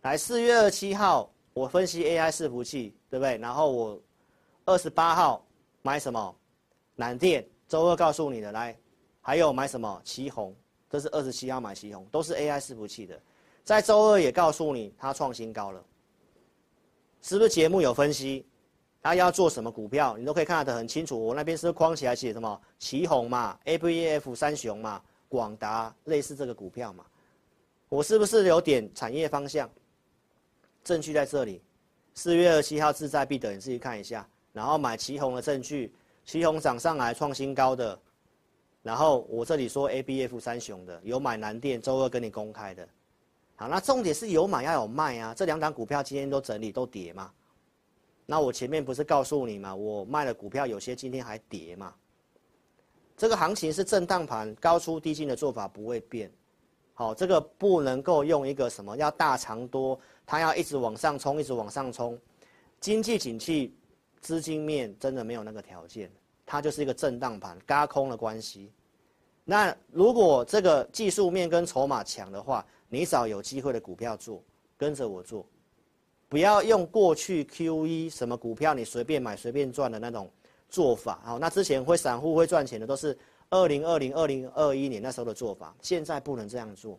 [0.03, 3.37] 来，四月二七号我分析 AI 伺服器，对不对？
[3.37, 4.01] 然后我
[4.65, 5.43] 二十八号
[5.81, 6.35] 买什么？
[6.95, 7.43] 南电。
[7.71, 8.77] 周二告诉你的，来，
[9.21, 10.01] 还有买什么？
[10.03, 10.53] 旗红，
[10.89, 13.17] 这是二十七号买旗红，都是 AI 伺服器的。
[13.63, 15.81] 在周二也告诉你，它创新高了，
[17.21, 18.45] 是不是节目有分析？
[19.01, 21.17] 它要做什么股票，你都可以看得很清楚。
[21.17, 22.62] 我那边是框起来写什么？
[22.77, 27.05] 旗红嘛，ABF 三雄嘛，广达类似这个股票嘛。
[27.88, 29.69] 我是不是有点产业方向？
[30.84, 31.62] 证据在这里，
[32.15, 34.27] 四月二十七号志在必得，你自己看一下。
[34.51, 35.93] 然后买旗红的证据。
[36.25, 37.99] 奇鋐涨上来创新高的，
[38.84, 42.88] 然后我这里说 A B F 三雄的有买南电，周二跟你公开的，
[43.55, 47.31] 好，那重点是有买要有卖啊，这两档股票今天都整理都跌嘛，
[48.25, 49.75] 那我前面不是告诉你嘛？
[49.75, 51.93] 我卖的股票有些今天还跌嘛。
[53.17, 56.31] 这个行情是震荡盘，高出低进的做法不会变。
[56.95, 62.17] 好，这个不能够用一个什么要大长多，它要一直往上冲，一直往上冲。
[62.79, 63.75] 经济景气，
[64.21, 66.10] 资金面真的没有那个条件，
[66.45, 68.71] 它就是一个震荡盘，嘎空的关系。
[69.43, 74.41] 那如果这个技术面跟筹码强的话，你找有机会的股票做，
[74.77, 75.45] 跟着我做。
[76.29, 80.31] 不要用过去 QE 什么股票你随便买随便赚的那种
[80.69, 83.17] 做法，好，那之前会散户会赚钱的都是
[83.49, 86.97] 二零二零、二零二一年那时候的做法，现在不能这样做，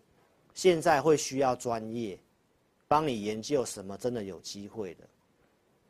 [0.52, 2.18] 现在会需要专业
[2.86, 5.04] 帮你研究什么真的有机会的，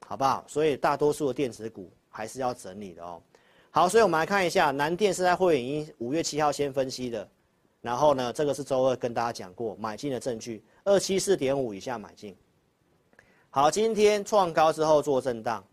[0.07, 0.45] 好不好？
[0.47, 3.23] 所以大多数的电子股还是要整理的哦。
[3.71, 7.27] 好，所以我们来看一下南电是在会员一五月七号先分析的，
[7.81, 12.37] 然后呢，这个是周二跟大家讲过买进的证据，二七四点五以下买进。
[13.49, 15.65] 好，今天创高之后做震荡。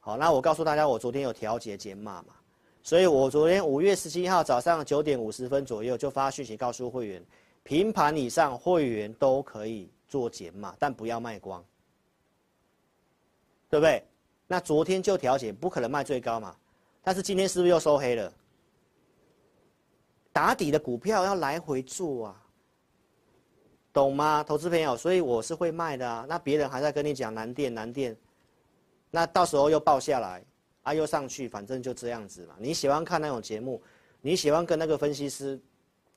[0.00, 2.34] 好，那我告诉大家，我昨天有调节减码嘛，
[2.82, 7.24] 所以我昨天五月十七号早上九点五十分左右就发讯息告诉会员，
[7.62, 11.64] 平盘以上会员都可以做减码，但不要卖光，
[13.76, 14.02] 对不对？
[14.46, 16.56] 那昨天就调节，不可能卖最高嘛，
[17.02, 18.32] 但是今天是不是又收黑了？
[20.32, 22.42] 打底的股票要来回做啊。
[23.92, 24.96] 懂吗，投资朋友？
[24.96, 26.24] 所以我是会卖的啊。
[26.26, 28.16] 那别人还在跟你讲南电南电，
[29.10, 30.42] 那到时候又爆下来，
[30.84, 32.54] 啊又上去，反正就这样子嘛。
[32.58, 33.82] 你喜欢看那种节目，
[34.22, 35.60] 你喜欢跟那个分析师，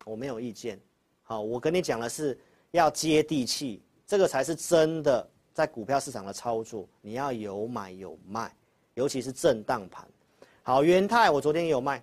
[0.05, 0.79] 我没有意见。
[1.23, 2.39] 好，我跟你讲的是
[2.71, 6.87] 要接地气，这个才是真的在股票市场的操作。
[7.01, 8.49] 你要有买有卖，
[8.93, 10.07] 尤其是震荡盘。
[10.63, 12.01] 好，元泰我昨天也有卖，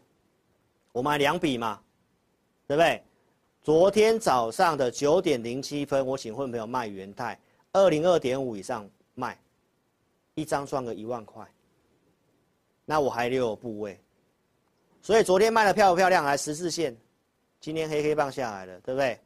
[0.93, 1.81] 我买两笔嘛，
[2.67, 3.03] 对不对？
[3.63, 7.41] 昨天早上的九点零七分，我请混朋友卖元泰，
[7.73, 9.41] 二零二点五以上卖，
[10.35, 11.43] 一张赚个一万块。
[12.85, 13.99] 那我还留有部位，
[15.01, 16.23] 所以昨天卖的漂不漂亮？
[16.23, 16.95] 还十字线，
[17.59, 19.19] 今天黑黑棒下来了，对不对？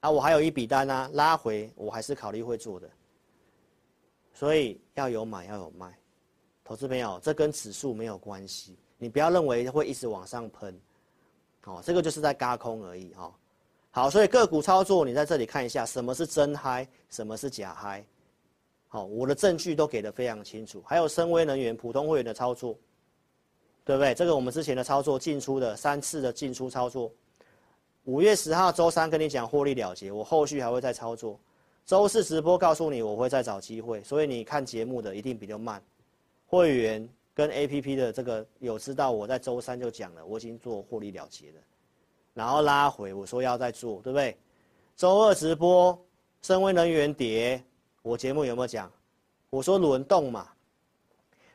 [0.00, 2.88] 啊，我还有一笔单啊，拉回我还是考虑会做的。
[4.34, 5.96] 所以要有买要有卖，
[6.64, 10.78] 投资朋友，这跟指数没有关系，你不要认为会一直往上喷，
[11.64, 13.32] 哦，这个就是在轧空而已哈。
[13.92, 18.04] 好，所以个股操作，你在这里看一下，什么是真嗨，什么是假嗨。
[18.88, 20.82] 好，我的证据都给得非常清楚。
[20.84, 22.76] 还有深威能源普通会员的操作，
[23.84, 24.12] 对不对？
[24.14, 27.08] 这个我们之前的操作进出的三次的进出操作，
[28.02, 31.38] 五月十号周三跟你讲获利了结，我后续还会再操作。
[31.86, 35.82] 周四直播告诉你我会再找机会，所以你看节目的一定比较慢。
[36.46, 41.60] 会员跟 APP 的这个有知道我在周三就讲了，我已经做获利了结了。
[42.32, 44.36] 然后拉回，我说要再做，对不对？
[44.96, 45.98] 周二直播，
[46.42, 47.62] 深威能源跌，
[48.02, 48.90] 我节目有没有讲？
[49.50, 50.48] 我说轮动嘛，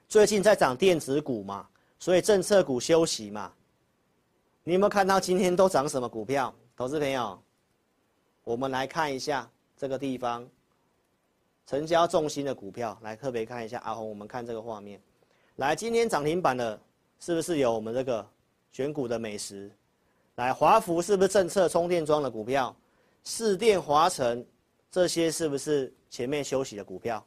[0.07, 1.67] 最近在涨电子股嘛，
[1.99, 3.51] 所以政策股休息嘛。
[4.63, 6.53] 你有没有看到今天都涨什么股票？
[6.77, 7.41] 投资朋友，
[8.43, 10.45] 我们来看一下这个地方，
[11.65, 15.01] 成交重心的股票，来特别看一下阿红，我们看这个画面，
[15.55, 16.77] 来，今天涨停板的，
[17.21, 18.27] 是不是有我们这个
[18.73, 19.71] 选股的美食？
[20.35, 22.75] 来，华孚是不是政策充电桩的股票？
[23.23, 24.45] 市电、华城
[24.91, 27.25] 这些是不是前面休息的股票？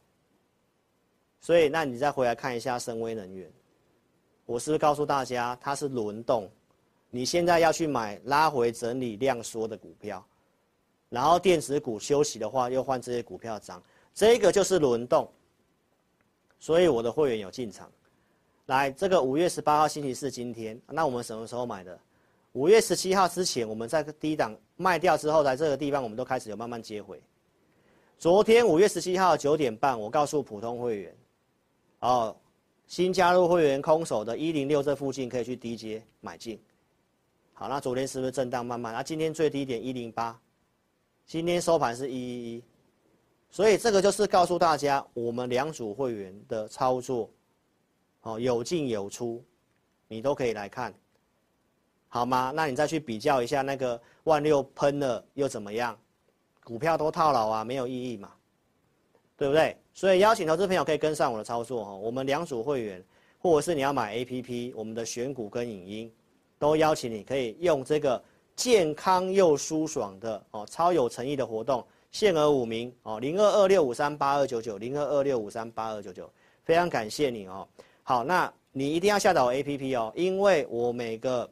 [1.41, 3.51] 所以，那你再回来看一下深威能源，
[4.45, 6.51] 我是不是告诉大家它是轮动？
[7.09, 10.23] 你现在要去买拉回整理量缩的股票，
[11.13, 13.83] 然后电子股休息的话，又换这些股票涨，
[14.15, 15.29] 这个就是轮动。
[16.59, 17.93] 所以我的会员有进场。
[18.67, 21.99] 来，这个五月十八号星期四今天，那我们什么时候买的？
[22.53, 27.23] 五月十七号之前，我们在低档卖掉之后，在这个地方我们都开始有慢慢接回。
[28.19, 31.17] 昨天五月十七号九点半，我告诉普通会员，
[32.01, 32.35] 哦，
[32.87, 36.59] 新加入会员空手的一零六这附近可以去低接买进。
[37.53, 38.95] 好，那昨天是不是震荡慢慢？
[38.95, 40.41] 那今天最低点一零八，
[41.27, 42.65] 今天收盘是一一一，
[43.51, 47.31] 所以这个就是告诉大家，我们两组会员的操作，
[48.23, 49.43] 哦，有进有出，
[50.09, 50.93] 你都可以来看。
[52.09, 52.53] 好吗？
[52.55, 55.99] 那你再去比较一下那个万六喷了又怎么样？
[56.63, 58.31] 股票都套牢啊，没有意义嘛，
[59.37, 59.75] 对不对？
[59.95, 61.95] 所以邀请投资朋友可以跟上我的操作哈。
[61.95, 63.03] 我们两组会员，
[63.39, 66.13] 或者是你要买 APP，我们的选股跟影音，
[66.59, 68.23] 都邀请你可以用这个
[68.55, 76.31] 健康又舒爽的哦，超有诚意的活动，限额五名哦，零二二六五三八二九九，零二二六五三八二九九，
[76.65, 77.67] 非常感谢你哦。
[78.03, 81.49] 好，那你一定要下载我 APP 哦，因为我每个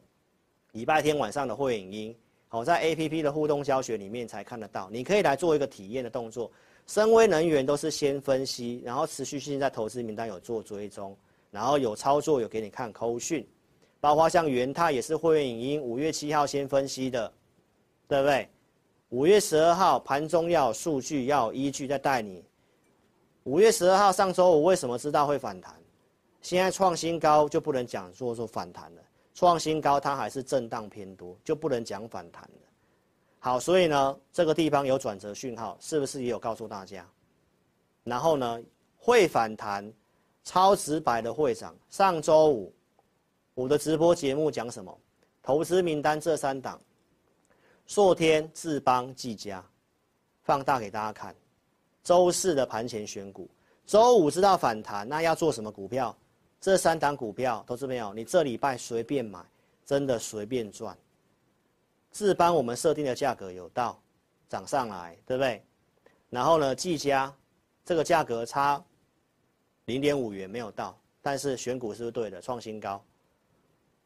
[0.72, 2.16] 礼拜天晚上的会影音，
[2.48, 4.88] 好，在 APP 的互动教学里面才看得到。
[4.90, 6.50] 你可以来做一个体验的动作。
[6.86, 11.16] 森崴能源都是先分析，然后持续性在投资名单有做追踪，
[11.50, 13.46] 然后有操作有给你看扣讯，
[14.00, 17.32] 包括像元泰也是会员影音五月七号先分析的，
[18.08, 18.48] 对不对？
[19.10, 22.44] 五月十二号盘中要有数据要有依据再带你。
[23.44, 25.74] 五月十二号上周五为什么知道会反弹？
[26.40, 29.02] 现在创新高就不能讲说说反弹了。
[29.34, 32.68] 创新高，它还是震荡偏多，就不能讲反弹了。
[33.38, 37.06] 好，所以呢，这个地方有转折讯号，是不是也有告诉大家？
[38.04, 38.60] 然后呢，
[38.96, 39.90] 会反弹，
[40.44, 42.72] 超直白的会长，上周五
[43.60, 44.98] 我的直播节目讲什么？
[45.42, 46.80] 投资名单这三档，
[47.86, 49.62] 硕天、智邦、技嘉，
[50.44, 51.36] 放大给大家看。
[52.02, 53.46] 周四的盘前选股，
[53.84, 56.16] 周五知道反弹，那要做什么股票？
[56.58, 59.44] 这三档股票都是没有，你这礼拜随便买，
[59.84, 60.96] 真的随便赚。
[62.12, 64.00] 智邦我们设定的价格有到，
[64.48, 65.62] 涨上来，对不对？
[66.30, 67.30] 然后呢，技嘉
[67.84, 68.82] 这个价格差
[69.84, 72.40] 零点五元没有到，但是选股是不是对的？
[72.40, 73.04] 创新高。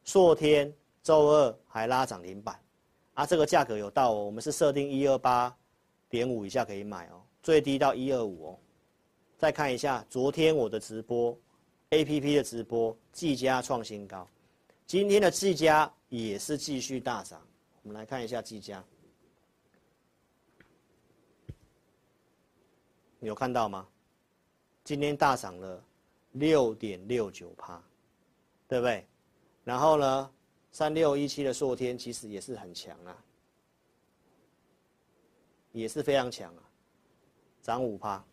[0.04, 2.60] 昨天周二还拉涨停板，
[3.14, 5.54] 啊，这个价格有到哦，我们是设定一二八
[6.08, 8.58] 点五以下可以买哦，最低到一二五哦。
[9.36, 11.36] 再看一下昨天我的直播。
[11.90, 14.28] A P P 的直播，技嘉创新高，
[14.84, 17.40] 今天的技嘉也是继续大涨。
[17.82, 18.82] 我们来看一下技嘉，
[23.20, 23.86] 有看到吗？
[24.82, 25.84] 今天大涨了
[26.32, 27.80] 六点六九趴，
[28.66, 29.06] 对不对？
[29.64, 30.30] 然后呢，
[30.70, 33.16] 三六一七的硕天其实也是很强啊，
[35.72, 36.62] 也是非常强啊，
[37.62, 38.24] 涨五趴。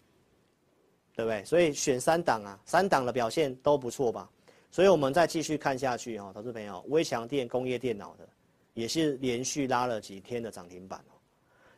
[1.14, 1.44] 对不对？
[1.44, 4.30] 所以选三档啊，三档的表现都不错吧？
[4.72, 8.28] 所以我们再继续看下去哦，投资朋友，微强电工业电脑的
[8.74, 11.14] 也是连续拉了几天的涨停板哦。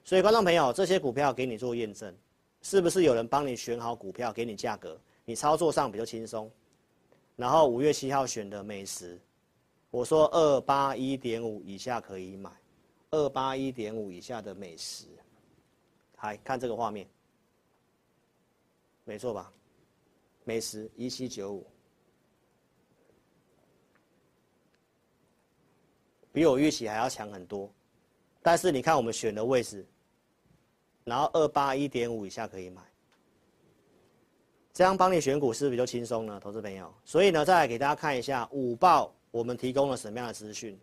[0.06, 2.16] 所以观众朋友，这些股票给你做验证，
[2.62, 6.50] 是不是有人帮你选好股票，给你价格，你操作上比较轻松？
[7.36, 9.20] 然后五月七号选的美食，
[9.94, 12.50] 我说二八一点五以下可以买，
[13.12, 15.06] 二八一点五以下的美食，
[16.20, 17.08] 来看这个画面。
[19.04, 19.54] 没错吧？
[20.46, 21.68] 美食一七九五，
[26.32, 27.72] 比我预期还要强很多。
[28.42, 29.86] 但是你看我们选的位置，
[31.04, 32.82] 然后二八一点五以下可以买，
[34.74, 36.40] 这样帮你选股是不是比较轻松呢？
[36.40, 40.80] 投资朋友，所以呢，再来给大家看一下五报，我们提供了什么样的资讯？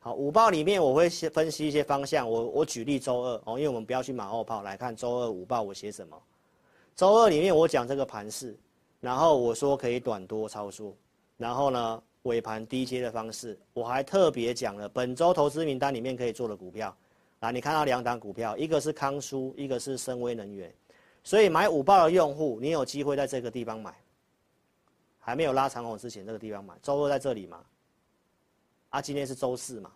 [0.00, 2.30] 好，午报里面我会先分析一些方向。
[2.30, 6.22] 我我举例周二哦，因为我们不要去马后炮，来看周二午报我写什么。
[6.94, 8.54] 周二里面我讲这个盘势，
[9.00, 10.94] 然后我说可以短多操作，
[11.38, 16.94] 然后呢尾盘低接的方式，我还特别讲了本周投资名单里面可以做的股票，
[17.38, 20.70] 啊，你看到两档股票，一个是康舒，一个是森崴能源，
[21.24, 23.94] 所以买午报的用户，你有机会在这个地方买，
[25.18, 27.62] 还没有拉长红之前这个地方买，周二在这里嘛，
[28.90, 29.90] 啊，今天是周四嘛，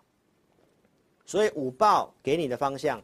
[1.26, 3.02] 所以午报给你的方向，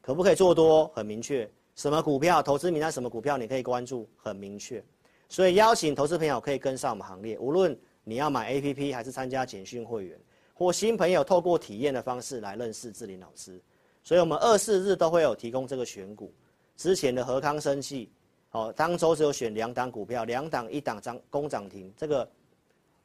[0.00, 0.86] 可不可以做多？
[0.94, 1.50] 很明确。
[1.76, 2.92] 什么股票投资名单？
[2.92, 4.06] 什么股票你可以关注？
[4.16, 4.84] 很明确，
[5.30, 7.38] 所以邀请投资朋友可以跟上我们行列。
[7.38, 10.20] 无论你要买 APP 还是参加简讯会员，
[10.52, 13.58] 或新朋友透过体验的方式来认识智霖老师，
[14.02, 16.30] 所以我们二四日都会有提供这个选股。
[16.76, 18.12] 之前的和康生技，
[18.50, 22.30] 哦，当周只有选两档股票，两档一档涨攻涨停，这个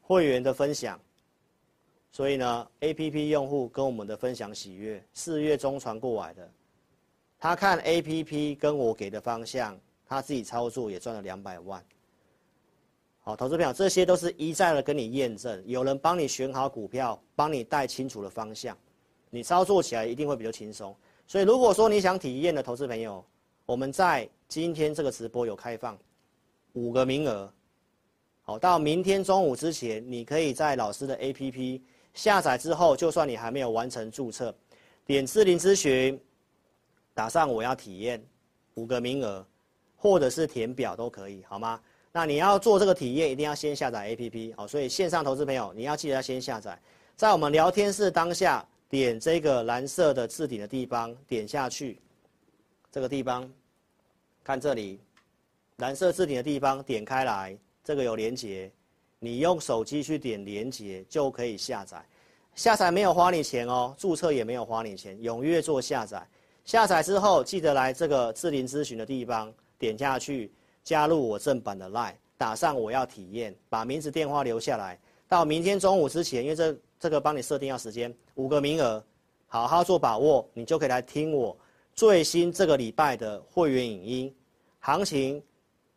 [0.02, 1.00] 会员的分享。
[2.16, 6.50] 所以呢，APP 用户跟我们的分享喜悦，四月中传过来的。
[7.38, 11.84] 他看 A P P 跟我给的方向，他自己操作也赚了两百万。
[13.20, 18.78] 好，投资朋友，这些都是一再的跟你验证，有人帮你选好股票，帮你带清楚的方向，
[19.30, 20.96] 你操作起来一定会比较轻松。
[21.28, 23.22] 所以，如果说你想体验的投资朋友，
[23.66, 26.00] 我们在今天这个直播有开放
[26.72, 27.52] 五个名额，
[28.44, 31.84] 好，到明天中午之前，你可以在老师的 A P P
[32.16, 34.52] 下载之后，就算你还没有完成注册，
[35.06, 36.20] 点智霖咨询。
[37.14, 38.22] 打上我要体验，
[38.74, 39.46] 五个名额，
[39.96, 41.80] 或者是填表都可以，好吗？
[42.12, 46.78] 那你要做这个体验，一定要先下载 APP，好，所以线上投资朋友，你要记得要先下载，
[47.16, 52.02] 在我们聊天室当下点这个蓝色的置顶的地方，点下去，
[52.92, 53.50] 这个地方，
[54.44, 55.00] 看这里，
[55.78, 58.70] 蓝色置顶的地方点开来，这个有连结，
[59.26, 62.06] 你用手机去点连接就可以下载，
[62.54, 66.26] 下载没有花你钱哦，注册也没有花你钱，踊跃做下载。
[66.64, 70.52] 下载之后，记得来这个智霖咨询的地方，点下去
[70.84, 75.00] 加入我正版的 LINE，打上我要体验，把名字电话留下来。
[75.28, 79.04] 到明天中午之前，因为这这个帮你设定要时间，五个名额，
[79.48, 81.58] 好好做把握，你就可以来听我
[81.94, 84.36] 最新这个礼拜的会员影音，
[84.80, 85.42] 行情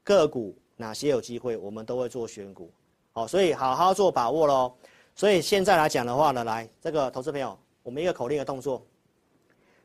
[0.02, 2.70] 个股哪些有机会，我们都会做选股，
[3.18, 4.72] 好，所以好好做把握喽。
[5.16, 8.80] 所以现在来讲的话呢，来这个投资朋友，我们一个口令的动作，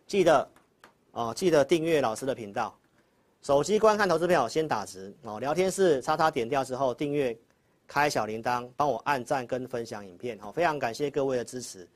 [0.05, 0.47] 记得
[1.13, 2.77] 哦，记得订阅老师的频道。
[3.41, 7.35] 手机观看投资朋友先打直哦，聊天室叉叉点掉之后订阅，
[7.87, 11.89] 开小铃铛，帮我按赞跟分享影片，好，非常感谢各位的支持，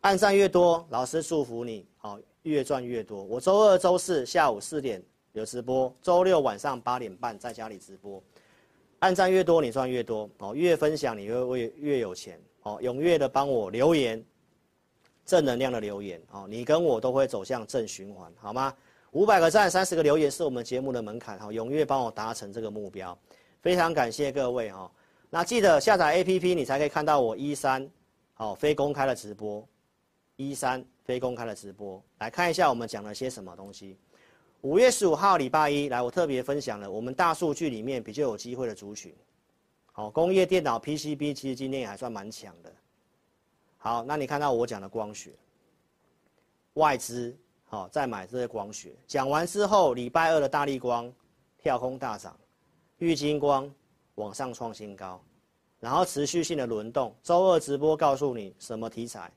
[0.00, 3.22] 按赞越多，老师祝福你，好，越赚越多。
[3.24, 8.22] 我周二、周四下午四点有直播，周六晚上八点半在家里直播，
[9.00, 14.24] 按赞越多你赚越多，哦，越分享你会越越有钱，哦，踊跃的帮我留言，
[15.24, 18.74] 正能量的留言，哦，你跟我都会走向正循环，好吗？
[19.12, 23.16] 五百个赞，三十个留言是我们节目的门槛，好，踊跃帮我达成这个目标，
[23.62, 24.90] 非常感谢各位哈。
[25.30, 27.88] 那记得下载 APP，你才可以看到我一三，
[28.34, 29.66] 好，非公开的直播，
[30.36, 33.96] 一三非公开的直播，来看一下我们讲了些什么东西。
[34.62, 39.14] 五月十五号礼拜一，来我特别分享了我们大数据里面比较有机会的族群，
[39.92, 42.72] 好，工业电脑 PCB 其实今天也还算蛮强的。
[43.76, 45.30] 好，那你看到我讲的光学，
[46.74, 47.36] 外资。
[47.70, 48.96] 好，再买这些光学。
[49.06, 51.12] 讲完之后，礼拜二的大力光
[51.58, 52.34] 跳空大涨，
[52.96, 53.70] 玉晶光
[54.14, 55.22] 往上创新高，
[55.78, 57.14] 然后持续性的轮动。
[57.22, 59.30] 周二直播告诉你什么题材？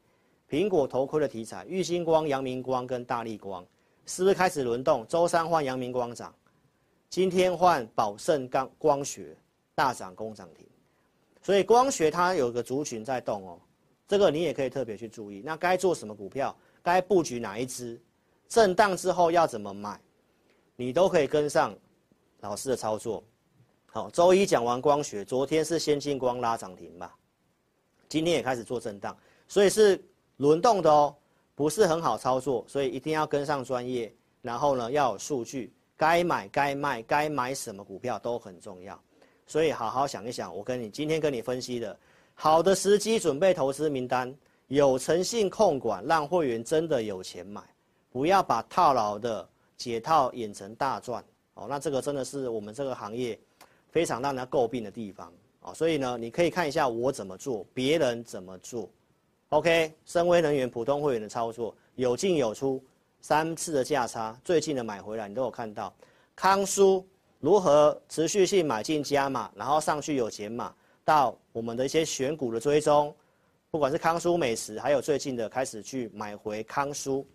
[0.50, 3.64] 苹果头盔的题材，玉晶光、阳明光跟大力光
[4.06, 5.06] 是不是开始轮动？
[5.08, 6.34] 周三换阳明光涨，
[7.10, 9.36] 今天换宝盛钢光学
[9.76, 10.68] 大涨攻涨停。
[11.42, 13.60] 所以光学它有个族群在动哦，
[14.08, 15.42] 这个你也可以特别去注意。
[15.44, 16.56] 那该做什么股票？
[16.84, 18.00] 该布局哪一支？
[18.48, 20.00] 震荡之后要怎么买，
[20.76, 21.74] 你都可以跟上
[22.42, 23.24] 老师的操作。
[23.86, 27.16] 好，周一讲完光学，昨天是先进光拉涨停吧，
[28.10, 29.16] 今天也开始做震荡，
[29.48, 30.04] 所以是
[30.38, 31.16] 轮动的哦，
[31.62, 39.00] 不是很好操作，所以一定要跟上专业，然后呢要有数据，该买该卖该买什么股票都很重要，
[39.46, 41.96] 所以好好想一想，我跟你今天跟你分析的，
[42.34, 44.36] 好的时机准备投资名单，
[44.70, 47.62] 有诚信控管，让会员真的有钱买。
[48.12, 49.48] 不要把套牢的
[49.78, 53.40] 解套演成大赚哦，那这个真的是我们这个行业
[53.92, 55.72] 非常让人诟病的地方哦。
[55.76, 58.90] 所以呢，你可以看一下我怎么做，别人怎么做。
[59.52, 62.82] OK，深威能源普通会员的操作有进有出，
[63.20, 65.94] 三次的价差，最近的买回来你都有看到。
[66.38, 67.06] 康舒
[67.38, 70.74] 如何持续性买进加码，然后上去有减码，
[71.04, 73.14] 到我们的一些选股的追踪，
[73.70, 77.28] 不管是康舒美食，还有最近的开始去买回康舒。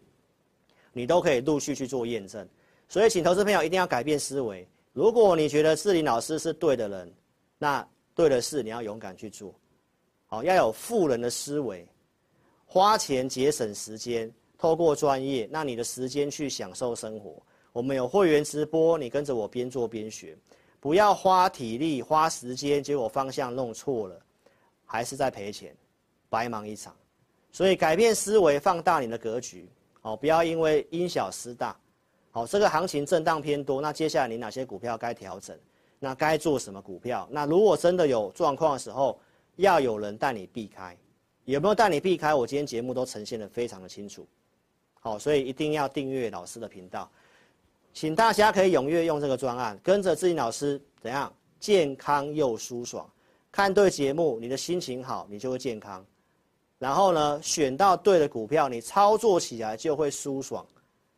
[0.95, 2.49] 你都可以陆续去做验证，
[2.89, 4.67] 所以请投资朋友一定要改变思维。
[4.95, 7.15] 如果你觉得志玲老师是对的人，
[7.59, 9.55] 那对的事你要勇敢去做，
[10.25, 11.87] 好，要有富人的思维，
[12.67, 17.41] 花钱节省时间，透过专业，那你的时间去享受生活。
[17.73, 20.37] 我们有会员直播，你跟着我边做边学，
[20.81, 24.21] 不要花体力花时间，结果方向弄错了，
[24.85, 25.75] 还是在赔钱，
[26.29, 26.95] 白忙一场。
[27.53, 29.69] 所以改变思维，放大你的格局。
[30.03, 31.77] 哦，不要因为因小失大，
[32.31, 35.59] 好，这个行情震荡偏多，那接下来你哪些股票该调整？
[35.99, 37.27] 那该做什么股票？
[37.31, 39.19] 那如果真的有状况的时候，
[39.57, 40.97] 要有人带你避开，
[41.47, 42.35] 有没有带你避开？
[42.35, 44.27] 我今天节目都呈现得非常的清楚，
[45.01, 47.09] 好，所以一定要订阅老师的频道，
[47.95, 53.09] 请大家可以踊跃用这个专案，跟着志霖老师怎样健康又舒爽，
[53.53, 56.05] 看对节目，你的心情好，你就会健康。
[56.79, 60.67] 然后呢，选到对的股票，你操作起来就会舒爽。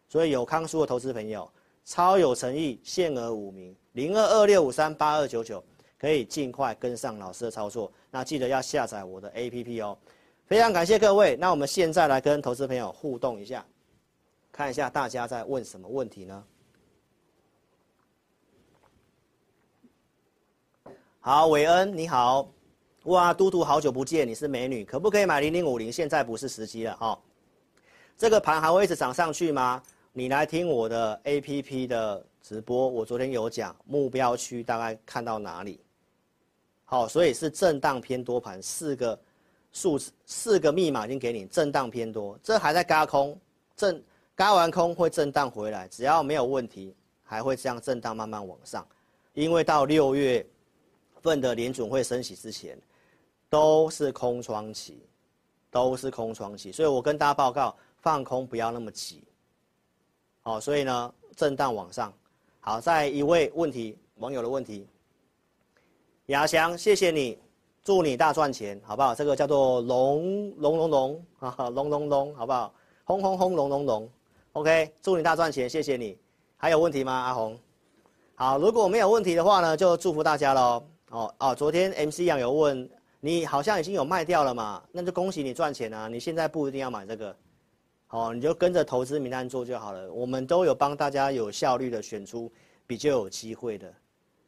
[0.08, 1.50] 所以有康叔的投资朋友，
[1.84, 5.64] 超有诚意，限额五名，零二二六五三八二九九，
[5.98, 7.90] 可以尽快跟上老师的操作。
[8.10, 9.98] 那记得要下载我的 APP 哦。
[10.48, 11.36] 非常感谢各位。
[11.36, 13.62] 那我们现在来跟投资朋友互动一下，
[14.50, 16.44] 看一下大家在问什么问题呢？
[21.20, 22.50] 好，伟恩你好。
[23.04, 25.92] 哇，嘟嘟好久不见，你是美女，可不可以买零零五零？
[25.92, 27.18] 现在不是时机了哈、哦。
[28.16, 29.82] 这个盘还会一直涨上去吗？
[30.14, 35.78] 你来听我的 APP 的直播，我昨天有讲目标区大概看到哪里。
[36.86, 39.18] 好、所以是震荡偏多盘，四个
[39.80, 43.38] 数字，四个密码已经给你，震荡偏多，这还在轧空，
[43.76, 44.02] 震
[44.36, 48.86] 轧完空会震荡回来，只要没有问题，还会这样震荡慢慢往上，
[49.34, 50.44] 因为到六月
[51.22, 52.76] 份的联准会升息之前。
[53.50, 55.00] 都是空窗期，
[55.70, 59.24] 都是空窗期，所以我跟大家报告，放空不要那么急。
[60.42, 62.12] 好，所以呢，震荡往上。
[62.60, 64.86] 好，再一位问题，网友的问题，
[66.26, 67.38] 亚翔，谢谢你，
[67.88, 69.14] 祝你大赚钱，好不好？
[69.14, 72.70] 这个叫做龙龙龙龙啊，龙龙龙，好不好？
[73.04, 74.10] 轰轰轰隆隆隆
[74.52, 76.14] ，OK，祝你大赚钱，谢谢你。
[76.58, 77.58] 还有问题吗，阿红？
[78.34, 80.84] 好，如果没有问题的话呢，就祝福大家喽。
[81.08, 82.86] 哦哦，昨天 MC 杨有问
[83.20, 84.82] 你，好像已经有卖掉了嘛？
[84.92, 86.08] 那就恭喜你赚钱啊！
[86.08, 87.36] 你现在不一定要买这个，
[88.10, 90.12] 哦，你就跟着投资名单做就好了。
[90.12, 92.52] 我们都有帮大家有效率的选出
[92.86, 93.90] 比较有机会的，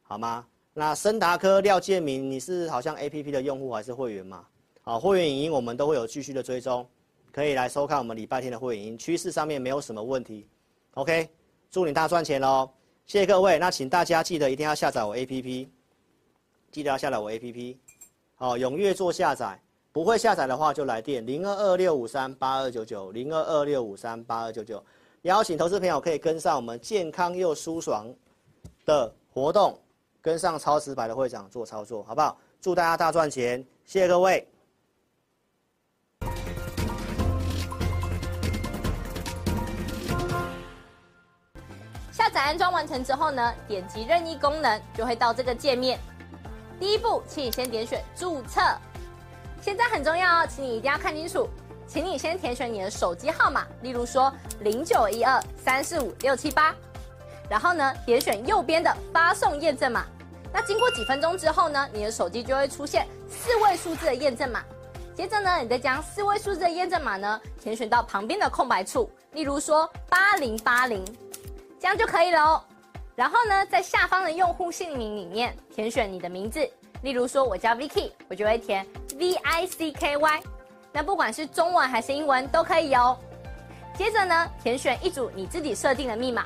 [0.03, 0.45] 好吗？
[0.73, 4.45] 那森达科廖建明，你是好像 APP 的用户还是会员嘛？
[4.81, 6.87] 好，会员影音我们都会有继续的追踪，
[7.31, 10.47] 可以来收看我们礼拜天的会员影音，趋势上面没有什么问题。
[10.95, 11.29] OK。
[11.73, 12.69] 祝你大赚钱喽！
[13.05, 13.57] 谢谢各位。
[13.57, 15.69] 那请大家记得一定要下载我 APP，
[16.69, 17.77] 记得要下载我 APP，
[18.35, 19.57] 好，踊跃做下载。
[19.93, 24.83] 不会下载的话就来电零二二六五三八二九九零二二六五三八二九九。
[25.21, 28.13] 邀请投资朋友可以跟上我们健康又舒爽
[28.85, 29.79] 的活动，
[30.21, 32.37] 跟上超直白的会长做操作，好不好？
[32.61, 33.65] 祝大家大赚钱！
[33.85, 34.47] 谢谢各位。
[42.11, 45.99] 下载安装完成之后呢，点击任意功能就会到这个界面。
[46.79, 48.61] 第一步，请你先点选注册。
[49.59, 51.49] 现在很重要哦，请你一定要看清楚，
[51.87, 56.75] 请你先填选你的手机号码，例如说零九一二三四五六七八，
[57.51, 60.05] 然后呢，点选右边的发送验证码。
[60.53, 64.63] 那经过几分钟之后呢，你的手机就会出现四位数字的验证码。
[65.13, 71.03] 接着呢，你再将四位数字的验证码呢填选到旁边的空白处，例如说八零八零。
[71.77, 72.63] 这样就可以了哦。
[73.17, 76.65] 然后呢，在下方的用户姓名里面填选你的名字，
[77.01, 78.87] 例如说我叫 Vicky，我就会填
[79.17, 80.41] V I C K Y。
[80.93, 83.17] 那不管是中文还是英文都可以哦。
[83.97, 86.45] 接着呢，填选一组你自己设定的密码，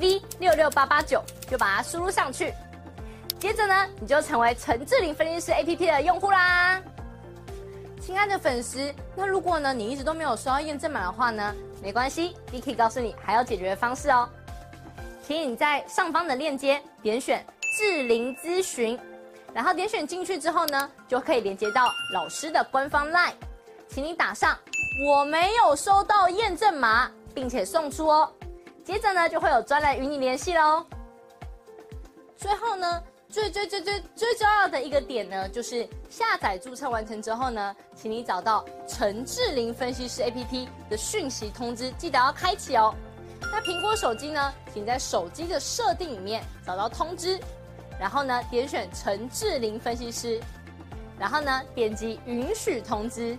[0.00, 2.52] V 六六八八九，就把它输入上去。
[3.38, 6.80] 接着呢，你就成为陈智霖分析师 APP 的用户啦。
[8.00, 14.28] 亲爱的粉丝，那如果呢，你一直都没有收到验证码的话呢，没关系，Vicky 告诉你还有解决的方式哦。
[15.26, 17.44] 请你在上方的链接点选
[17.78, 18.98] 智霖咨询，
[19.54, 23.32] 然后点选进去之后呢，就可以连接到老师的官方 LINE，
[23.88, 24.54] 请你打上
[25.06, 28.30] 我没有收到验证码，并且送出哦。
[28.84, 30.86] 接着呢，就会有专人与你联系喽。
[32.36, 33.02] 最后呢。
[33.30, 42.94] 最最最最最重要的一个点呢，就是下载注册完成之后呢，请你找到陈智霖分析师 APP 的讯息通知，记得要开启哦。
[43.40, 47.40] 那苹果手机呢，请在手机的设定里面找到通知，
[47.98, 50.40] 然后呢点选陈智霖分析师，
[51.18, 53.36] 然后呢点击允许通知。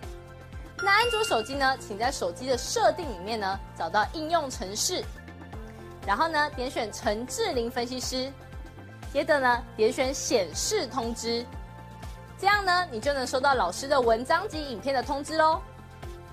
[0.84, 5.02] 那安卓手机呢，请在手机的设定里面呢找到应用程式，
[6.06, 8.32] 然后呢点选陈智霖分析师。
[9.14, 11.46] 接着呢，点选显示通知，
[12.38, 15.62] 这样呢，你就能收到老师的文章及影片的通知喽。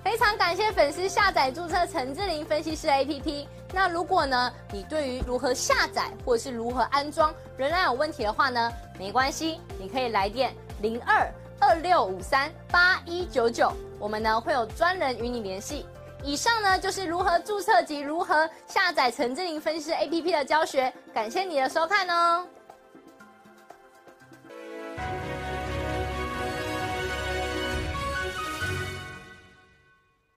[0.03, 3.47] 非常感谢粉丝下载注册陈智霖分析师 APP。
[3.73, 15.87] 那如果呢，你对于如何下载或者是如何安装仍然有问题的话呢，没关系，你可以来电零二二六五三八一九九，我们呢会有专人与你联系。
[16.25, 22.47] 以上呢就是如何注册及如何下载陈智霖分析师 APP 的教学，感谢你的收看哦。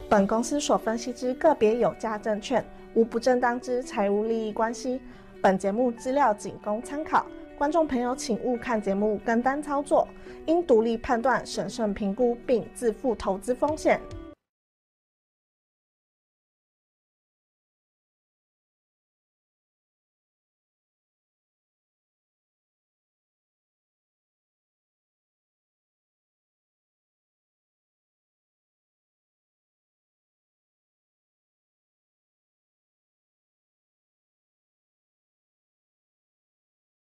[0.10, 2.66] 本公司所分析之个别有价证券，
[2.96, 5.00] 无不正当之财务利益关系。
[5.42, 7.28] 本节目资料仅供参考，
[7.60, 10.08] 观众朋友请勿看节目跟单操作，
[10.48, 14.02] 应独立判断、审慎评估并自负投资风险。